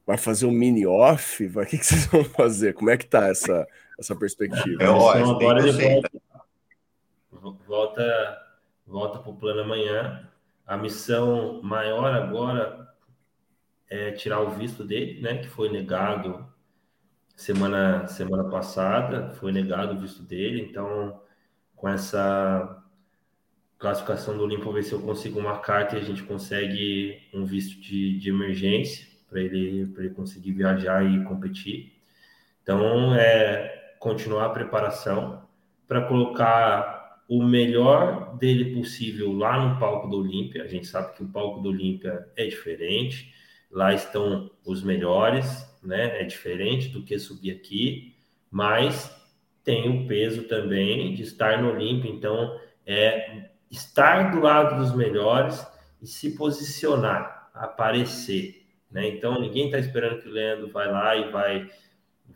[0.05, 1.45] vai fazer um mini off?
[1.47, 1.65] Vai...
[1.65, 2.73] O que, que vocês vão fazer?
[2.73, 3.65] Como é que tá essa,
[3.97, 4.81] essa perspectiva?
[4.83, 6.09] É, ó, agora ele volta,
[7.39, 8.41] volta,
[8.85, 10.27] volta para o plano amanhã.
[10.65, 12.93] A missão maior agora
[13.89, 15.37] é tirar o visto dele, né?
[15.37, 16.47] Que foi negado
[17.35, 20.61] semana, semana passada, foi negado o visto dele.
[20.61, 21.21] Então,
[21.75, 22.83] com essa
[23.77, 27.79] classificação do Olimpo, ver se eu consigo uma carta e a gente consegue um visto
[27.79, 31.93] de, de emergência para ele, pra ele conseguir viajar e competir.
[32.61, 35.47] Então, é continuar a preparação
[35.87, 36.98] para colocar
[37.29, 40.63] o melhor dele possível lá no palco do Olímpia.
[40.63, 43.31] A gente sabe que o palco do Olímpia é diferente,
[43.69, 46.19] lá estão os melhores, né?
[46.19, 48.15] É diferente do que subir aqui,
[48.49, 49.15] mas
[49.63, 55.63] tem o peso também de estar no Olímpia, então é estar do lado dos melhores
[56.01, 59.07] e se posicionar, aparecer, né?
[59.07, 61.69] Então ninguém está esperando que o Leandro vai lá e vai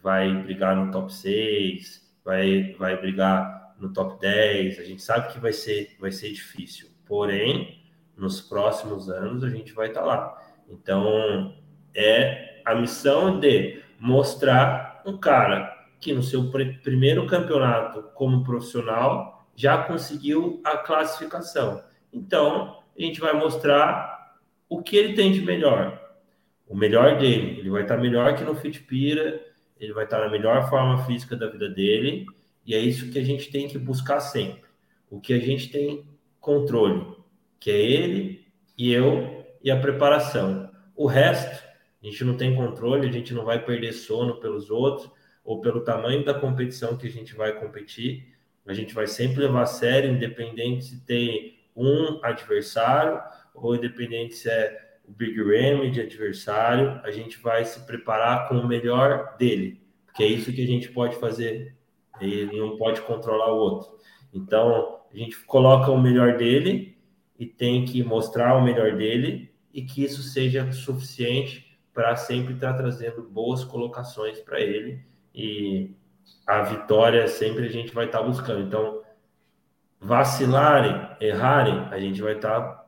[0.03, 4.79] vai brigar no top 6, vai vai brigar no top 10.
[4.79, 6.89] A gente sabe que vai ser vai ser difícil.
[7.05, 7.83] Porém,
[8.17, 10.41] nos próximos anos a gente vai estar lá.
[10.69, 11.53] Então,
[11.93, 19.45] é a missão de mostrar um cara que no seu pr- primeiro campeonato como profissional
[19.55, 21.83] já conseguiu a classificação.
[22.11, 24.37] Então, a gente vai mostrar
[24.69, 25.99] o que ele tem de melhor.
[26.67, 27.59] O melhor dele.
[27.59, 29.41] Ele vai estar melhor que no Fitpira,
[29.79, 32.25] ele vai estar na melhor forma física da vida dele,
[32.65, 34.63] e é isso que a gente tem que buscar sempre.
[35.09, 36.07] O que a gente tem
[36.39, 37.15] controle,
[37.59, 38.45] que é ele
[38.77, 40.71] e eu e a preparação.
[40.95, 41.63] O resto,
[42.01, 45.09] A gente não tem controle, a gente não vai perder sono pelos outros
[45.41, 48.35] ou pelo tamanho da competição que a gente vai competir.
[48.65, 53.21] A gente vai sempre levar a sério, independente se tem um adversário
[53.53, 58.55] ou independente se é o Big Ram de adversário, a gente vai se preparar com
[58.55, 61.75] o melhor dele, porque é isso que a gente pode fazer,
[62.19, 63.97] ele não pode controlar o outro.
[64.33, 66.97] Então, a gente coloca o melhor dele
[67.37, 72.73] e tem que mostrar o melhor dele e que isso seja suficiente para sempre estar
[72.73, 75.95] trazendo boas colocações para ele e
[76.45, 78.61] a vitória sempre a gente vai estar buscando.
[78.61, 79.01] Então,
[79.99, 82.83] vacilarem, errarem, a gente vai estar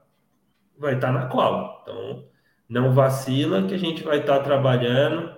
[0.78, 1.80] vai estar na cola.
[1.82, 2.26] Então,
[2.68, 5.36] não vacila que a gente vai estar trabalhando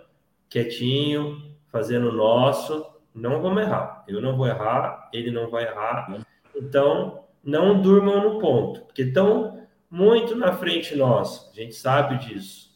[0.50, 2.86] quietinho, fazendo o nosso,
[3.18, 4.04] não vamos errar.
[4.08, 6.24] Eu não vou errar, ele não vai errar.
[6.56, 11.50] Então, não durmam no ponto, porque estão muito na frente nossa.
[11.52, 12.68] A gente sabe disso.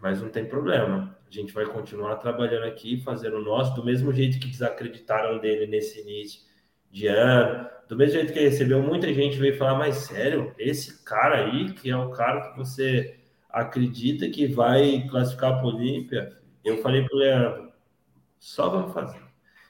[0.00, 1.16] Mas não tem problema.
[1.26, 5.66] A gente vai continuar trabalhando aqui, fazendo o nosso, do mesmo jeito que desacreditaram dele
[5.66, 6.46] nesse início
[6.90, 11.44] de ano, do mesmo jeito que recebeu, muita gente veio falar, mas sério, esse cara
[11.44, 16.78] aí, que é o cara que você acredita que vai classificar para o Olímpia, eu
[16.78, 17.72] falei para o Leandro,
[18.38, 19.27] só vamos fazer.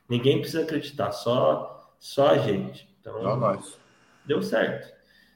[0.09, 2.89] Ninguém precisa acreditar, só, só a gente.
[3.01, 3.79] Então, só nós.
[4.25, 4.93] Deu certo.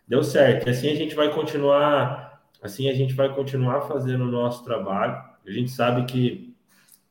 [0.06, 0.66] Deu certo.
[0.66, 5.22] E assim a gente vai continuar, assim a gente vai continuar fazendo o nosso trabalho.
[5.46, 6.54] A gente sabe que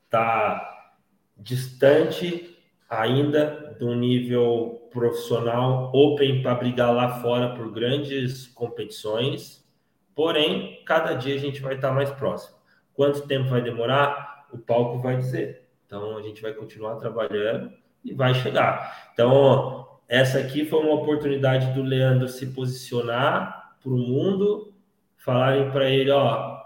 [0.06, 0.92] está
[1.38, 2.58] distante
[2.90, 9.66] ainda do nível profissional open para brigar lá fora por grandes competições.
[10.14, 12.58] Porém, cada dia a gente vai estar mais próximo.
[12.94, 14.48] Quanto tempo vai demorar?
[14.52, 15.61] O palco vai dizer.
[15.92, 17.70] Então, a gente vai continuar trabalhando
[18.02, 19.10] e vai chegar.
[19.12, 24.74] Então, essa aqui foi uma oportunidade do Leandro se posicionar para o mundo,
[25.18, 26.62] falarem para ele, ó,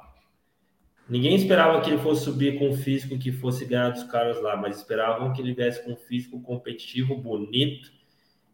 [1.07, 4.57] Ninguém esperava que ele fosse subir com um físico que fosse ganhar dos caras lá,
[4.57, 7.91] mas esperavam que ele viesse com um físico competitivo, bonito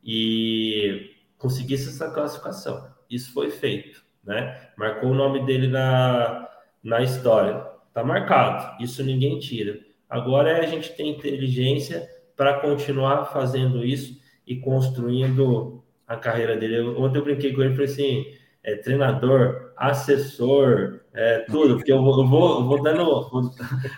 [0.03, 2.93] e conseguisse essa classificação.
[3.09, 4.69] Isso foi feito, né?
[4.77, 6.49] Marcou o nome dele na,
[6.83, 7.65] na história.
[7.93, 9.90] Tá marcado, isso ninguém tira.
[10.11, 12.05] Agora é a gente ter inteligência
[12.35, 16.81] para continuar fazendo isso e construindo a carreira dele.
[16.81, 18.25] Ontem eu brinquei com ele e falei assim:
[18.61, 23.51] é, treinador, assessor, é, tudo, porque eu vou, eu vou, eu vou dando, vou,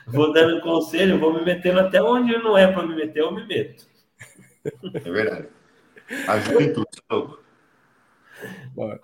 [0.05, 3.47] vou, dando conselho, vou me metendo até onde não é para me meter, eu me
[3.47, 3.87] meto.
[4.93, 5.47] É verdade.
[6.27, 7.39] Ajuda em tudo,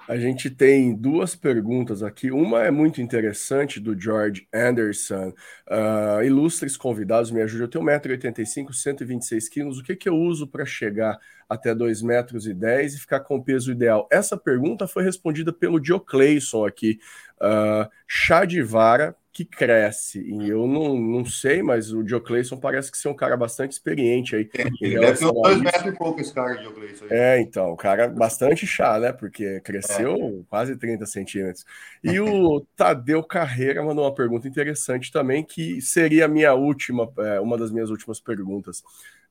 [0.08, 2.32] a gente tem duas perguntas aqui.
[2.32, 5.34] Uma é muito interessante, do George Anderson.
[5.70, 7.64] Uh, ilustres convidados, me ajude.
[7.64, 9.80] Eu tenho 1,85m, 126 quilos.
[9.80, 11.18] O que, que eu uso para chegar
[11.48, 14.08] até 2,10 metros e, e ficar com o peso ideal?
[14.12, 17.00] Essa pergunta foi respondida pelo Diocleison aqui.
[17.42, 20.20] Uh, chá de vara que cresce.
[20.22, 24.36] E eu não, não sei, mas o Diocleison parece que ser um cara bastante experiente
[24.36, 24.50] aí.
[24.58, 27.06] É, ele deve ter uns dois metros e pouco esse cara, Diocleison.
[27.10, 29.12] É, então, o cara bastante chá, né?
[29.12, 30.44] Porque cresceu é.
[30.50, 31.64] quase 30 centímetros.
[32.04, 37.40] E o Tadeu Carreira mandou uma pergunta interessante também, que seria a minha última, é,
[37.40, 38.84] uma das minhas últimas perguntas.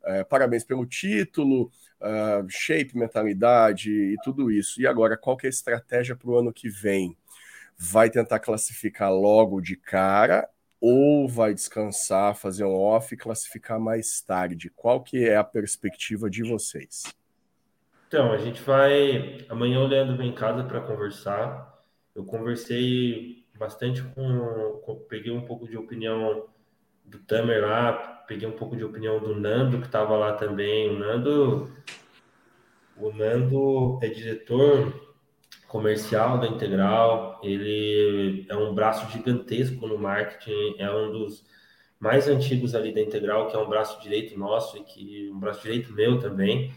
[0.04, 1.70] É, parabéns pelo título,
[2.48, 4.80] shape, mentalidade e tudo isso.
[4.80, 7.16] E agora, qual que é a estratégia para o ano que vem?
[7.78, 10.48] Vai tentar classificar logo de cara
[10.80, 14.70] ou vai descansar, fazer um off e classificar mais tarde?
[14.74, 17.04] Qual que é a perspectiva de vocês?
[18.08, 19.44] Então, a gente vai.
[19.48, 21.78] Amanhã o Leandro vem em casa para conversar.
[22.14, 26.46] Eu conversei bastante com, com, Peguei um pouco de opinião
[27.04, 27.92] do Tamer lá,
[28.26, 30.90] peguei um pouco de opinião do Nando, que estava lá também.
[30.90, 31.72] O Nando.
[32.96, 35.07] O Nando é diretor
[35.68, 41.44] comercial da Integral, ele é um braço gigantesco no marketing, é um dos
[42.00, 45.62] mais antigos ali da Integral, que é um braço direito nosso e que um braço
[45.62, 46.72] direito meu também.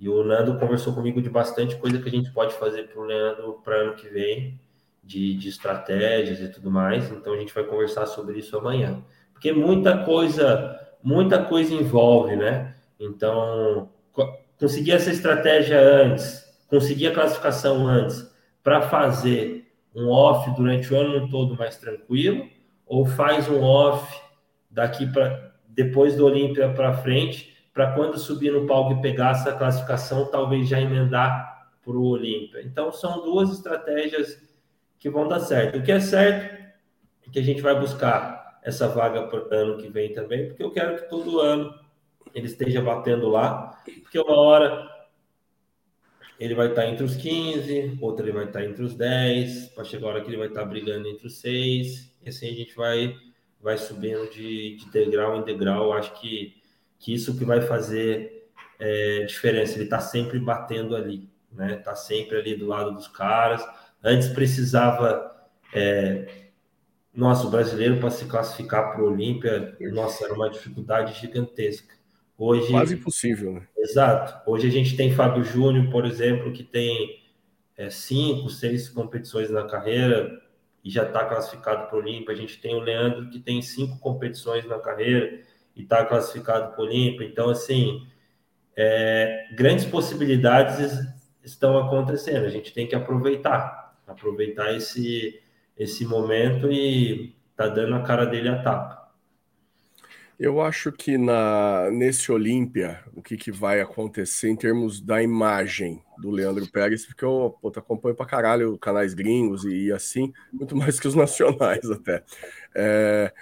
[0.00, 3.04] E o Nando conversou comigo de bastante coisa que a gente pode fazer para o
[3.04, 4.58] Leandro para ano que vem,
[5.02, 7.10] de, de estratégias e tudo mais.
[7.12, 12.74] Então a gente vai conversar sobre isso amanhã, porque muita coisa, muita coisa envolve, né?
[12.98, 13.88] Então
[14.58, 21.28] conseguir essa estratégia antes conseguir a classificação antes para fazer um off durante o ano
[21.28, 22.48] todo mais tranquilo,
[22.86, 24.20] ou faz um off
[24.70, 29.52] daqui para depois do Olímpia para frente, para quando subir no palco e pegar essa
[29.52, 32.62] classificação, talvez já emendar para o Olímpia.
[32.62, 34.40] Então, são duas estratégias
[34.98, 35.78] que vão dar certo.
[35.78, 36.54] O que é certo
[37.26, 40.70] é que a gente vai buscar essa vaga o ano que vem também, porque eu
[40.70, 41.74] quero que todo ano
[42.32, 44.88] ele esteja batendo lá, porque uma hora
[46.38, 50.06] ele vai estar entre os 15, outra ele vai estar entre os 10, para chegar
[50.06, 53.14] a hora que ele vai estar brigando entre os 6, e assim a gente vai,
[53.60, 55.92] vai subindo de, de degrau em degrau.
[55.92, 56.54] Acho que,
[56.98, 59.74] que isso que vai fazer é, diferença.
[59.74, 61.76] Ele está sempre batendo ali, né?
[61.78, 63.64] Está sempre ali do lado dos caras.
[64.02, 65.32] Antes precisava.
[65.72, 66.44] É,
[67.14, 71.94] nossa, o brasileiro para se classificar para o Olímpia, nossa, era uma dificuldade gigantesca.
[72.36, 73.62] Hoje, Quase impossível, né?
[73.78, 74.50] Exato.
[74.50, 77.22] Hoje a gente tem Fábio Júnior, por exemplo, que tem
[77.76, 80.40] é, cinco, seis competições na carreira
[80.84, 82.34] e já está classificado para o Olímpia.
[82.34, 85.40] A gente tem o Leandro, que tem cinco competições na carreira
[85.76, 87.24] e está classificado para o Olímpia.
[87.24, 88.06] Então, assim,
[88.76, 90.92] é, grandes possibilidades
[91.42, 92.44] estão acontecendo.
[92.44, 95.40] A gente tem que aproveitar, aproveitar esse,
[95.78, 99.03] esse momento e tá dando a cara dele a tapa.
[100.38, 106.02] Eu acho que na, nesse Olímpia, o que, que vai acontecer em termos da imagem
[106.18, 110.74] do Leandro Pérez, porque eu pô, acompanho pra caralho canais gringos e, e assim, muito
[110.76, 112.22] mais que os nacionais até.
[112.74, 113.32] É,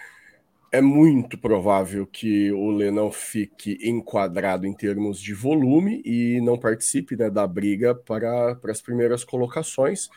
[0.71, 6.59] é muito provável que o Lê não fique enquadrado em termos de volume e não
[6.59, 10.09] participe né, da briga para, para as primeiras colocações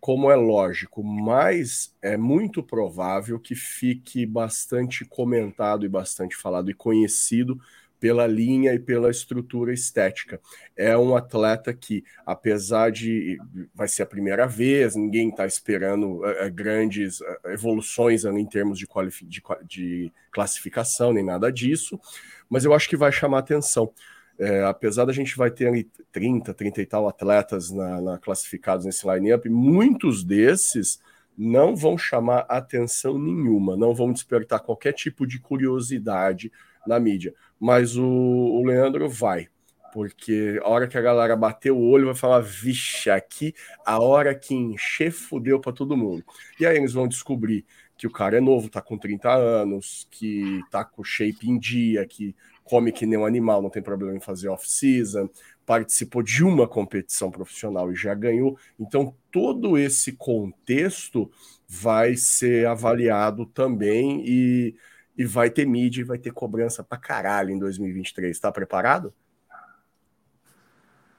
[0.00, 6.74] como é lógico, mas é muito provável que fique bastante comentado e bastante falado e
[6.74, 7.60] conhecido
[8.00, 10.40] pela linha e pela estrutura estética.
[10.76, 13.38] É um atleta que, apesar de
[13.74, 18.78] vai ser a primeira vez, ninguém está esperando uh, grandes uh, evoluções uh, em termos
[18.78, 18.86] de,
[19.24, 22.00] de, de classificação, nem nada disso,
[22.48, 23.92] mas eu acho que vai chamar atenção.
[24.38, 28.86] É, apesar da gente vai ter ali 30, 30 e tal atletas na, na classificados
[28.86, 31.00] nesse line-up, muitos desses
[31.36, 36.52] não vão chamar atenção nenhuma, não vão despertar qualquer tipo de curiosidade
[36.86, 37.34] na mídia.
[37.58, 39.48] Mas o, o Leandro vai,
[39.92, 44.34] porque a hora que a galera bater o olho vai falar, vixe, aqui a hora
[44.34, 46.24] que encher fudeu para todo mundo.
[46.58, 47.64] E aí eles vão descobrir
[47.96, 52.06] que o cara é novo, tá com 30 anos, que tá com shape em dia,
[52.06, 52.34] que
[52.68, 55.28] come que nem um animal, não tem problema em fazer off-season,
[55.64, 58.58] participou de uma competição profissional e já ganhou.
[58.78, 61.30] Então, todo esse contexto
[61.66, 64.74] vai ser avaliado também e,
[65.16, 68.38] e vai ter mídia e vai ter cobrança pra caralho em 2023.
[68.38, 69.12] Tá preparado?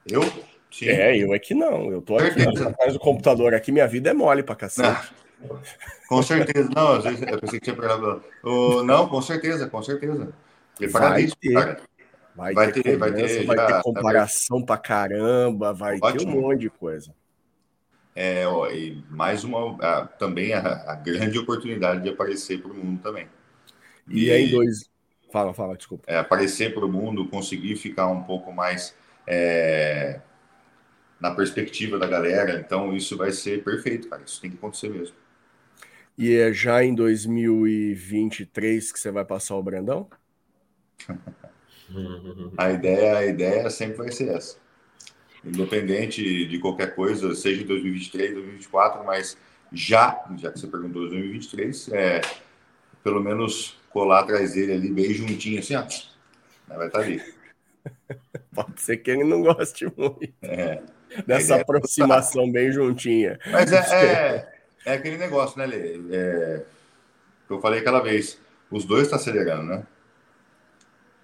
[0.06, 0.22] Eu?
[0.72, 0.88] Sim.
[0.90, 1.92] É, eu é que não.
[1.92, 5.14] Eu tô aqui atrás do computador aqui, minha vida é mole pra cacete.
[5.42, 5.60] Não.
[6.08, 8.24] Com certeza, não, eu pensei que tinha perguntado.
[8.84, 10.34] Não, com certeza, com certeza.
[10.88, 11.82] Vai ter, cara.
[12.36, 16.32] Vai, vai ter, ter vai ter, vai ter comparação tá pra caramba, vai Ótimo.
[16.32, 17.14] ter um monte de coisa.
[18.16, 20.60] É, ó, e mais uma, a, também a,
[20.92, 23.28] a, grande oportunidade de aparecer para o mundo também.
[24.08, 24.90] E, e aí, dois.
[25.32, 26.06] Fala, fala, desculpa.
[26.08, 28.96] É, aparecer para o mundo, conseguir ficar um pouco mais
[29.28, 30.22] é,
[31.20, 32.60] na perspectiva da galera.
[32.60, 34.24] Então, isso vai ser perfeito, cara.
[34.26, 35.16] Isso tem que acontecer mesmo.
[36.18, 40.10] E é já em 2023 que você vai passar o Brandão?
[42.58, 44.58] A ideia, a ideia sempre vai ser essa.
[45.44, 49.38] Independente de qualquer coisa, seja em 2023, 2024, mas
[49.72, 52.22] já, já que você perguntou 2023, é
[53.04, 55.88] pelo menos colar atrás dele ali bem juntinho, assim, ó, né,
[56.68, 57.24] vai estar tá ali.
[58.54, 60.84] Pode ser que ele não goste muito é,
[61.26, 63.40] dessa é aproximação bem juntinha.
[63.50, 64.54] Mas é, é,
[64.86, 66.00] é, aquele negócio, né, Lê?
[66.12, 66.66] É,
[67.50, 69.84] eu falei aquela vez, os dois estão tá acelerando, né?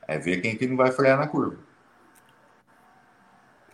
[0.07, 1.57] É ver quem que não vai frear na curva.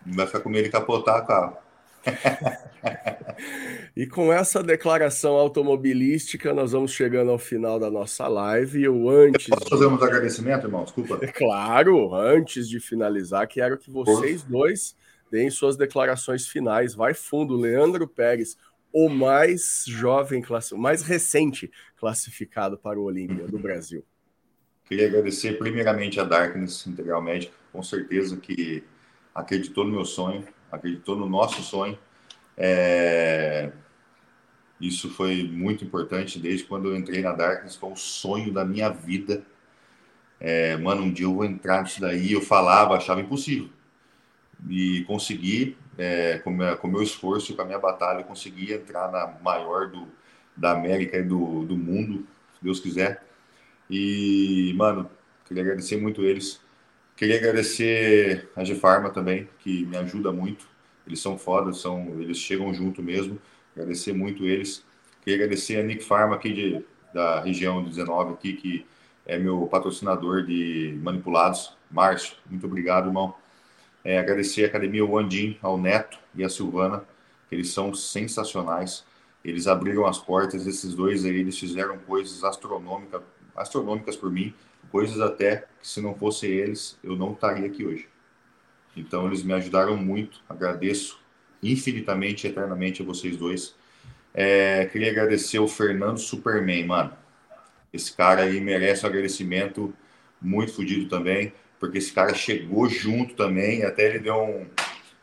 [0.06, 1.58] Não vai ficar com medo de capotar o carro.
[3.96, 8.84] e com essa declaração automobilística, nós vamos chegando ao final da nossa live.
[8.84, 9.48] Eu antes.
[9.48, 10.84] Posso fazer uns agradecimentos, irmão?
[10.84, 11.20] Desculpa.
[11.22, 14.96] É claro, antes de finalizar, quero que vocês dois
[15.30, 16.96] deem suas declarações finais.
[16.96, 18.58] Vai fundo, Leandro Pérez,
[18.92, 20.44] o mais jovem,
[20.74, 24.04] o mais recente classificado para o Olímpia do Brasil.
[24.86, 28.84] Queria agradecer primeiramente a Darkness Integral Médica, com certeza que
[29.34, 31.98] acreditou no meu sonho, acreditou no nosso sonho.
[32.58, 33.72] É...
[34.80, 38.90] Isso foi muito importante desde quando eu entrei na Darkness, foi o sonho da minha
[38.90, 39.44] vida.
[40.40, 40.76] É...
[40.78, 43.70] Mano, um dia eu vou entrar nisso daí, eu falava, achava impossível.
[44.70, 49.28] E consegui, é, com, o com meu esforço, com a minha batalha, consegui entrar na
[49.42, 50.08] maior do,
[50.56, 53.26] da América e do, do mundo, se Deus quiser.
[53.92, 55.12] E, mano,
[55.46, 56.62] queria agradecer muito eles.
[57.18, 60.66] Queria agradecer a G-Farma também, que me ajuda muito.
[61.06, 63.38] Eles são foda, são, eles chegam junto mesmo.
[63.76, 64.86] Agradecer muito eles.
[65.22, 68.86] Queria agradecer a Nick Pharma aqui de, da região 19 aqui, que
[69.26, 71.76] é meu patrocinador de manipulados.
[71.92, 73.36] Márcio, muito obrigado, irmão.
[74.06, 77.04] É, agradecer a Academia Wandin, ao Neto e a Silvana,
[77.50, 79.06] que eles são sensacionais.
[79.44, 83.22] Eles abriram as portas, esses dois aí, eles fizeram coisas astronômicas,
[83.56, 84.54] astronômicas por mim,
[84.92, 88.08] coisas até que se não fossem eles, eu não estaria aqui hoje.
[88.96, 91.20] Então eles me ajudaram muito, agradeço
[91.64, 93.76] infinitamente, eternamente a vocês dois.
[94.34, 97.14] É, queria agradecer o Fernando Superman, mano.
[97.94, 99.94] Esse cara aí merece um agradecimento
[100.42, 104.66] muito fodido também, porque esse cara chegou junto também, até ele deu um,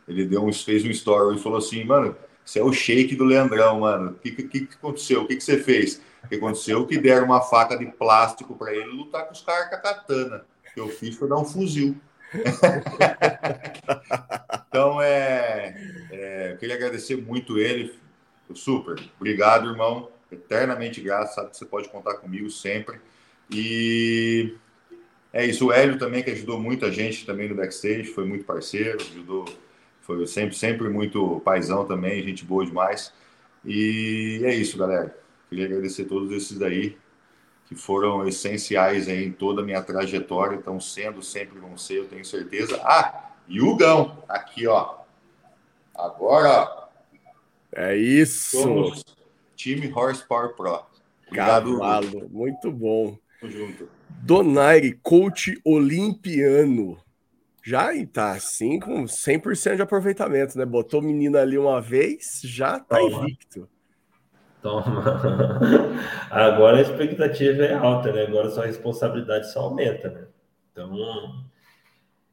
[0.06, 2.14] ele deu um, fez um story e falou assim, mano,
[2.48, 4.12] você é o shake do Leandrão, mano.
[4.12, 5.20] O que, que, que aconteceu?
[5.20, 6.00] O que, que você fez?
[6.24, 6.86] O que aconteceu?
[6.86, 10.46] Que deram uma faca de plástico para ele lutar com os caras com a katana.
[10.66, 11.94] O que eu fiz foi dar um fuzil.
[14.66, 15.76] então, é,
[16.10, 17.94] é, eu queria agradecer muito ele.
[18.54, 18.98] Super.
[19.20, 20.08] Obrigado, irmão.
[20.32, 21.34] Eternamente grato.
[21.34, 22.98] Sabe que você pode contar comigo sempre.
[23.50, 24.56] E
[25.34, 25.66] é isso.
[25.66, 29.44] O Hélio também, que ajudou muita gente também no backstage, foi muito parceiro, ajudou,
[30.08, 33.12] foi sempre, sempre muito paizão também, gente boa demais.
[33.62, 35.14] E é isso, galera.
[35.50, 36.96] Queria agradecer todos esses daí
[37.66, 42.08] que foram essenciais aí em toda a minha trajetória, estão sendo, sempre vão ser, eu
[42.08, 42.80] tenho certeza.
[42.82, 44.94] Ah, e o Gão, aqui, ó.
[45.94, 46.88] Agora,
[47.70, 48.62] É isso.
[48.62, 49.04] somos
[49.56, 50.86] time Horsepower Pro.
[51.26, 52.30] Obrigado, Cavalo.
[52.30, 53.18] Muito bom.
[53.38, 53.90] Tamo junto.
[54.08, 56.96] Donaire, coach olimpiano.
[57.68, 60.64] Já tá assim com 100% de aproveitamento, né?
[60.64, 63.24] Botou menina ali uma vez, já tá Toma.
[63.24, 63.68] invicto.
[64.62, 65.04] Toma.
[66.32, 68.22] Agora a expectativa é alta, né?
[68.22, 70.28] Agora sua responsabilidade só aumenta, né?
[70.72, 71.44] Então,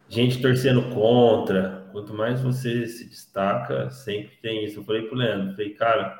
[0.07, 1.85] gente torcendo contra.
[1.91, 4.79] Quanto mais você se destaca, sempre tem isso.
[4.79, 6.17] Eu falei pro Leandro, falei, cara,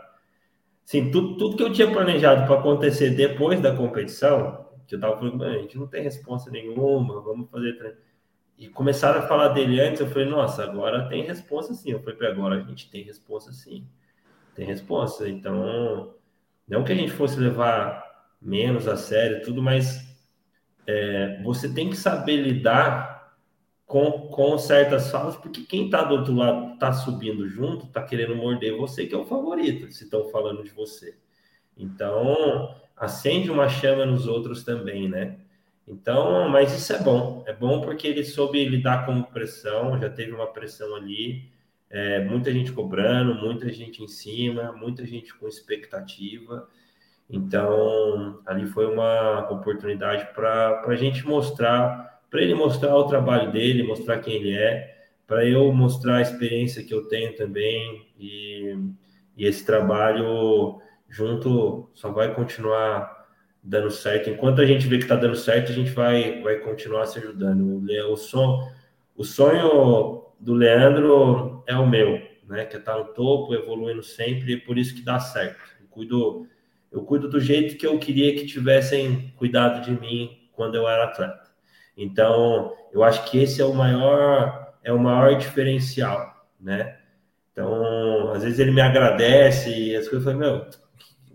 [0.86, 5.16] assim, tudo, tudo que eu tinha planejado para acontecer depois da competição, que eu tava
[5.16, 7.78] falando, "Mano, a gente não tem resposta nenhuma, vamos fazer.
[7.78, 8.05] tre-"
[8.58, 11.92] E começaram a falar dele antes, eu falei, nossa, agora tem resposta sim.
[11.92, 13.86] Eu falei, agora a gente tem resposta sim.
[14.56, 15.28] Tem resposta.
[15.28, 16.14] Então,
[16.68, 18.04] não que a gente fosse levar
[18.42, 20.16] menos a sério, tudo, mas
[20.88, 23.16] é, você tem que saber lidar
[23.86, 28.36] com, com certas falas, porque quem está do outro lado está subindo junto, está querendo
[28.36, 31.18] morder você, que é o favorito, se estão falando de você.
[31.78, 35.40] Então, acende uma chama nos outros também, né?
[35.88, 37.44] Então, mas isso é bom.
[37.48, 41.50] É bom porque ele soube lidar com pressão, já teve uma pressão ali,
[41.90, 46.68] é, muita gente cobrando, muita gente em cima, muita gente com expectativa.
[47.30, 53.84] Então, ali foi uma oportunidade para a gente mostrar, para ele mostrar o trabalho dele,
[53.84, 54.96] mostrar quem ele é,
[55.28, 58.78] para eu mostrar a experiência que eu tenho também, e,
[59.36, 60.80] e esse trabalho
[61.10, 63.15] junto só vai continuar
[63.66, 64.30] dando certo.
[64.30, 67.84] Enquanto a gente vê que está dando certo, a gente vai, vai continuar se ajudando.
[68.12, 68.72] O, son,
[69.16, 72.66] o sonho do Leandro é o meu, né?
[72.66, 75.60] Que é estar no topo, evoluindo sempre, e por isso que dá certo.
[75.82, 76.48] Eu cuido,
[76.92, 81.06] eu cuido do jeito que eu queria que tivessem cuidado de mim quando eu era
[81.06, 81.50] atleta.
[81.98, 87.00] Então, eu acho que esse é o maior, é o maior diferencial, né?
[87.52, 90.68] Então, às vezes ele me agradece e as coisas eu falo, meu,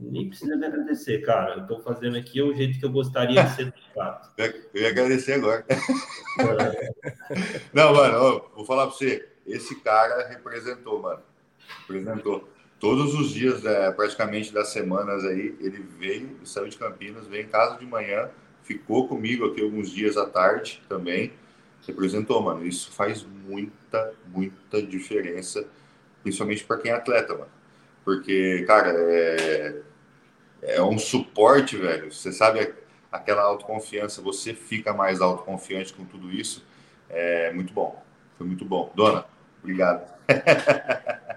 [0.00, 1.60] nem precisa me agradecer, cara.
[1.60, 4.30] Eu tô fazendo aqui o jeito que eu gostaria de ser tratado.
[4.72, 5.64] Eu ia agradecer agora.
[7.72, 9.28] Não, mano, ó, vou falar pra você.
[9.46, 11.20] Esse cara representou, mano.
[11.80, 12.48] Representou.
[12.78, 17.48] Todos os dias, é, praticamente das semanas aí, ele veio, saiu de Campinas, veio em
[17.48, 18.30] casa de manhã,
[18.62, 21.32] ficou comigo aqui alguns dias à tarde também.
[21.86, 22.66] Representou, mano.
[22.66, 25.66] Isso faz muita, muita diferença,
[26.22, 27.50] principalmente para quem é atleta, mano.
[28.02, 29.82] Porque, cara, é,
[30.62, 32.12] é um suporte, velho.
[32.12, 32.72] Você sabe
[33.10, 36.64] aquela autoconfiança, você fica mais autoconfiante com tudo isso.
[37.08, 38.02] É muito bom.
[38.38, 38.90] Foi muito bom.
[38.94, 39.24] Dona,
[39.62, 40.10] obrigado.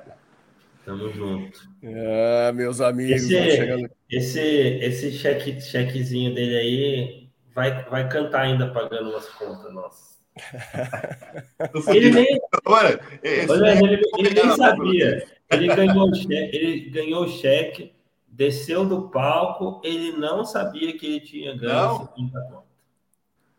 [0.85, 1.59] Tamo junto.
[1.83, 3.89] Ah, meus amigos, Esse- chegando.
[4.09, 10.13] Esse, esse cheque, chequezinho dele aí vai, vai cantar ainda pagando umas contas nossas.
[11.89, 15.23] Ele nem, olha, ele, ele nem sabia.
[15.51, 17.92] Ele ganhou, o cheque, ele ganhou o cheque,
[18.35, 21.99] desceu do palco, ele não sabia que ele tinha ganho Não.
[22.15, 22.63] 50 contas.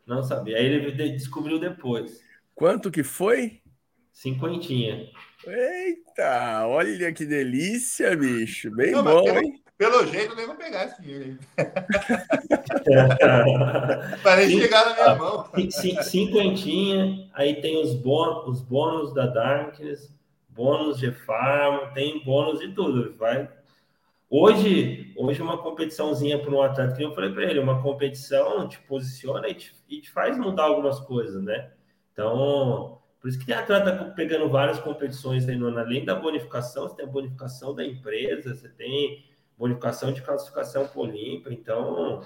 [0.06, 0.56] Não sabia.
[0.58, 2.22] Aí ele de- descobriu depois.
[2.54, 3.60] Quanto que foi?
[4.12, 5.08] Cinquentinha.
[5.46, 8.70] Eita, olha que delícia, bicho.
[8.70, 9.60] Bem Não, bom, pelo- hein?
[9.76, 11.58] Pelo jeito, eu nem vou pegar esse dinheiro aí.
[14.22, 15.48] Vai nem chegar na minha mão.
[15.70, 20.12] Cin- Cinquentinha, aí tem os bônus, os bônus da Darkness,
[20.48, 23.14] bônus de farm, tem bônus e tudo.
[23.16, 23.48] Vai.
[24.36, 28.80] Hoje, hoje uma competiçãozinha para um atleta, que eu falei para ele, uma competição te
[28.80, 31.70] posiciona e te, e te faz mudar algumas coisas, né?
[32.12, 36.96] Então, Por isso que tem atleta pegando várias competições aí, no, além da bonificação, você
[36.96, 39.24] tem a bonificação da empresa, você tem
[39.56, 41.52] bonificação de classificação para Olímpia.
[41.52, 42.20] Então,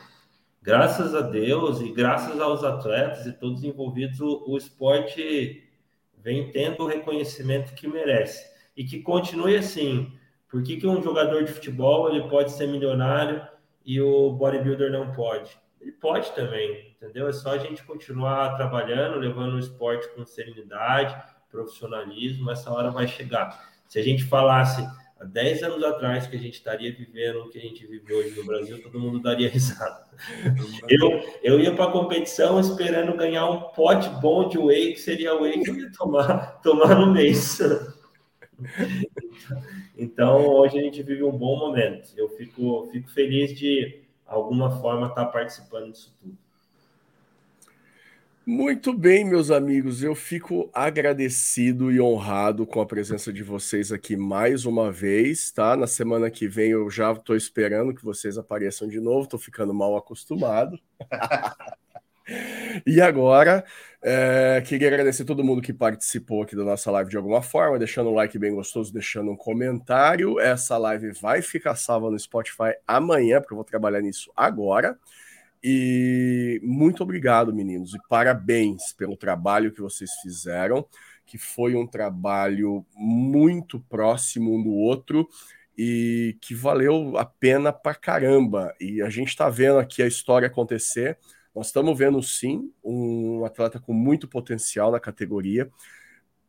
[0.63, 5.63] graças a Deus e graças aos atletas e todos envolvidos, o, o esporte
[6.17, 8.51] vem tendo o reconhecimento que merece.
[8.75, 10.18] E que continue assim.
[10.49, 13.47] Por que, que um jogador de futebol ele pode ser milionário
[13.85, 15.51] e o bodybuilder não pode?
[15.81, 17.29] Ele pode também, entendeu?
[17.29, 21.15] É só a gente continuar trabalhando, levando o esporte com serenidade,
[21.51, 23.69] profissionalismo, essa hora vai chegar.
[23.87, 24.83] Se a gente falasse
[25.21, 28.37] há 10 anos atrás que a gente estaria vivendo o que a gente vive hoje
[28.37, 30.05] no Brasil, todo mundo daria risada.
[30.89, 35.35] Eu, eu ia para a competição esperando ganhar um pote bom de whey, que seria
[35.35, 37.59] o whey que eu ia tomar, tomar no mês.
[39.99, 42.11] Então, hoje a gente vive um bom momento.
[42.17, 46.39] Eu fico, fico feliz de alguma forma estar participando disso tudo.
[48.47, 54.17] Muito bem, meus amigos, eu fico agradecido e honrado com a presença de vocês aqui
[54.17, 55.77] mais uma vez, tá?
[55.77, 59.75] Na semana que vem eu já estou esperando que vocês apareçam de novo, estou ficando
[59.75, 60.81] mal acostumado.
[62.87, 63.65] e agora,
[64.03, 68.11] é, queria agradecer todo mundo que participou aqui da nossa live de alguma forma, deixando
[68.11, 70.39] um like bem gostoso, deixando um comentário.
[70.39, 74.99] Essa live vai ficar salva no Spotify amanhã, porque eu vou trabalhar nisso agora.
[75.63, 80.87] E muito obrigado, meninos, e parabéns pelo trabalho que vocês fizeram,
[81.27, 85.29] que foi um trabalho muito próximo um do outro
[85.77, 88.75] e que valeu a pena pra caramba.
[88.81, 91.19] E a gente está vendo aqui a história acontecer.
[91.55, 95.71] Nós estamos vendo sim um atleta com muito potencial na categoria.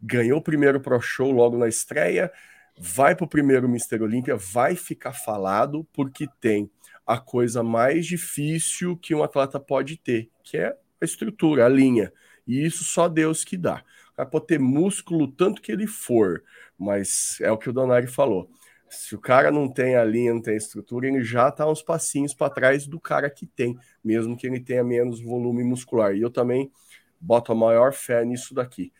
[0.01, 2.31] Ganhou o primeiro Pro Show logo na estreia,
[2.77, 6.69] vai para o primeiro Mister Olímpia, vai ficar falado porque tem
[7.05, 12.13] a coisa mais difícil que um atleta pode ter, que é a estrutura, a linha.
[12.47, 13.83] E isso só Deus que dá.
[14.15, 16.43] Vai pode ter músculo tanto que ele for,
[16.77, 18.49] mas é o que o Donari falou.
[18.89, 21.81] Se o cara não tem a linha, não tem a estrutura, ele já está uns
[21.81, 26.15] passinhos para trás do cara que tem, mesmo que ele tenha menos volume muscular.
[26.15, 26.71] E eu também
[27.19, 28.91] boto a maior fé nisso daqui.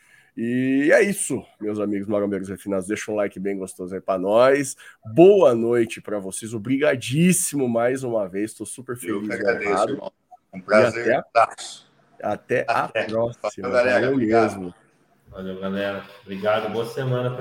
[0.42, 2.88] E é isso, meus amigos marombeiros refinados.
[2.88, 4.78] Deixa um like bem gostoso aí para nós.
[5.14, 6.54] Boa noite para vocês.
[6.54, 8.52] Obrigadíssimo mais uma vez.
[8.52, 9.28] Estou super feliz.
[9.28, 10.12] Eu agradeço, irmão.
[10.54, 11.16] Um prazer.
[11.16, 11.44] Até,
[12.22, 13.70] até, até, a próxima.
[13.70, 14.12] Valeu, galera.
[14.12, 14.74] Valeu mesmo.
[15.30, 16.06] Valeu, galera.
[16.24, 16.72] Obrigado.
[16.72, 17.36] Boa semana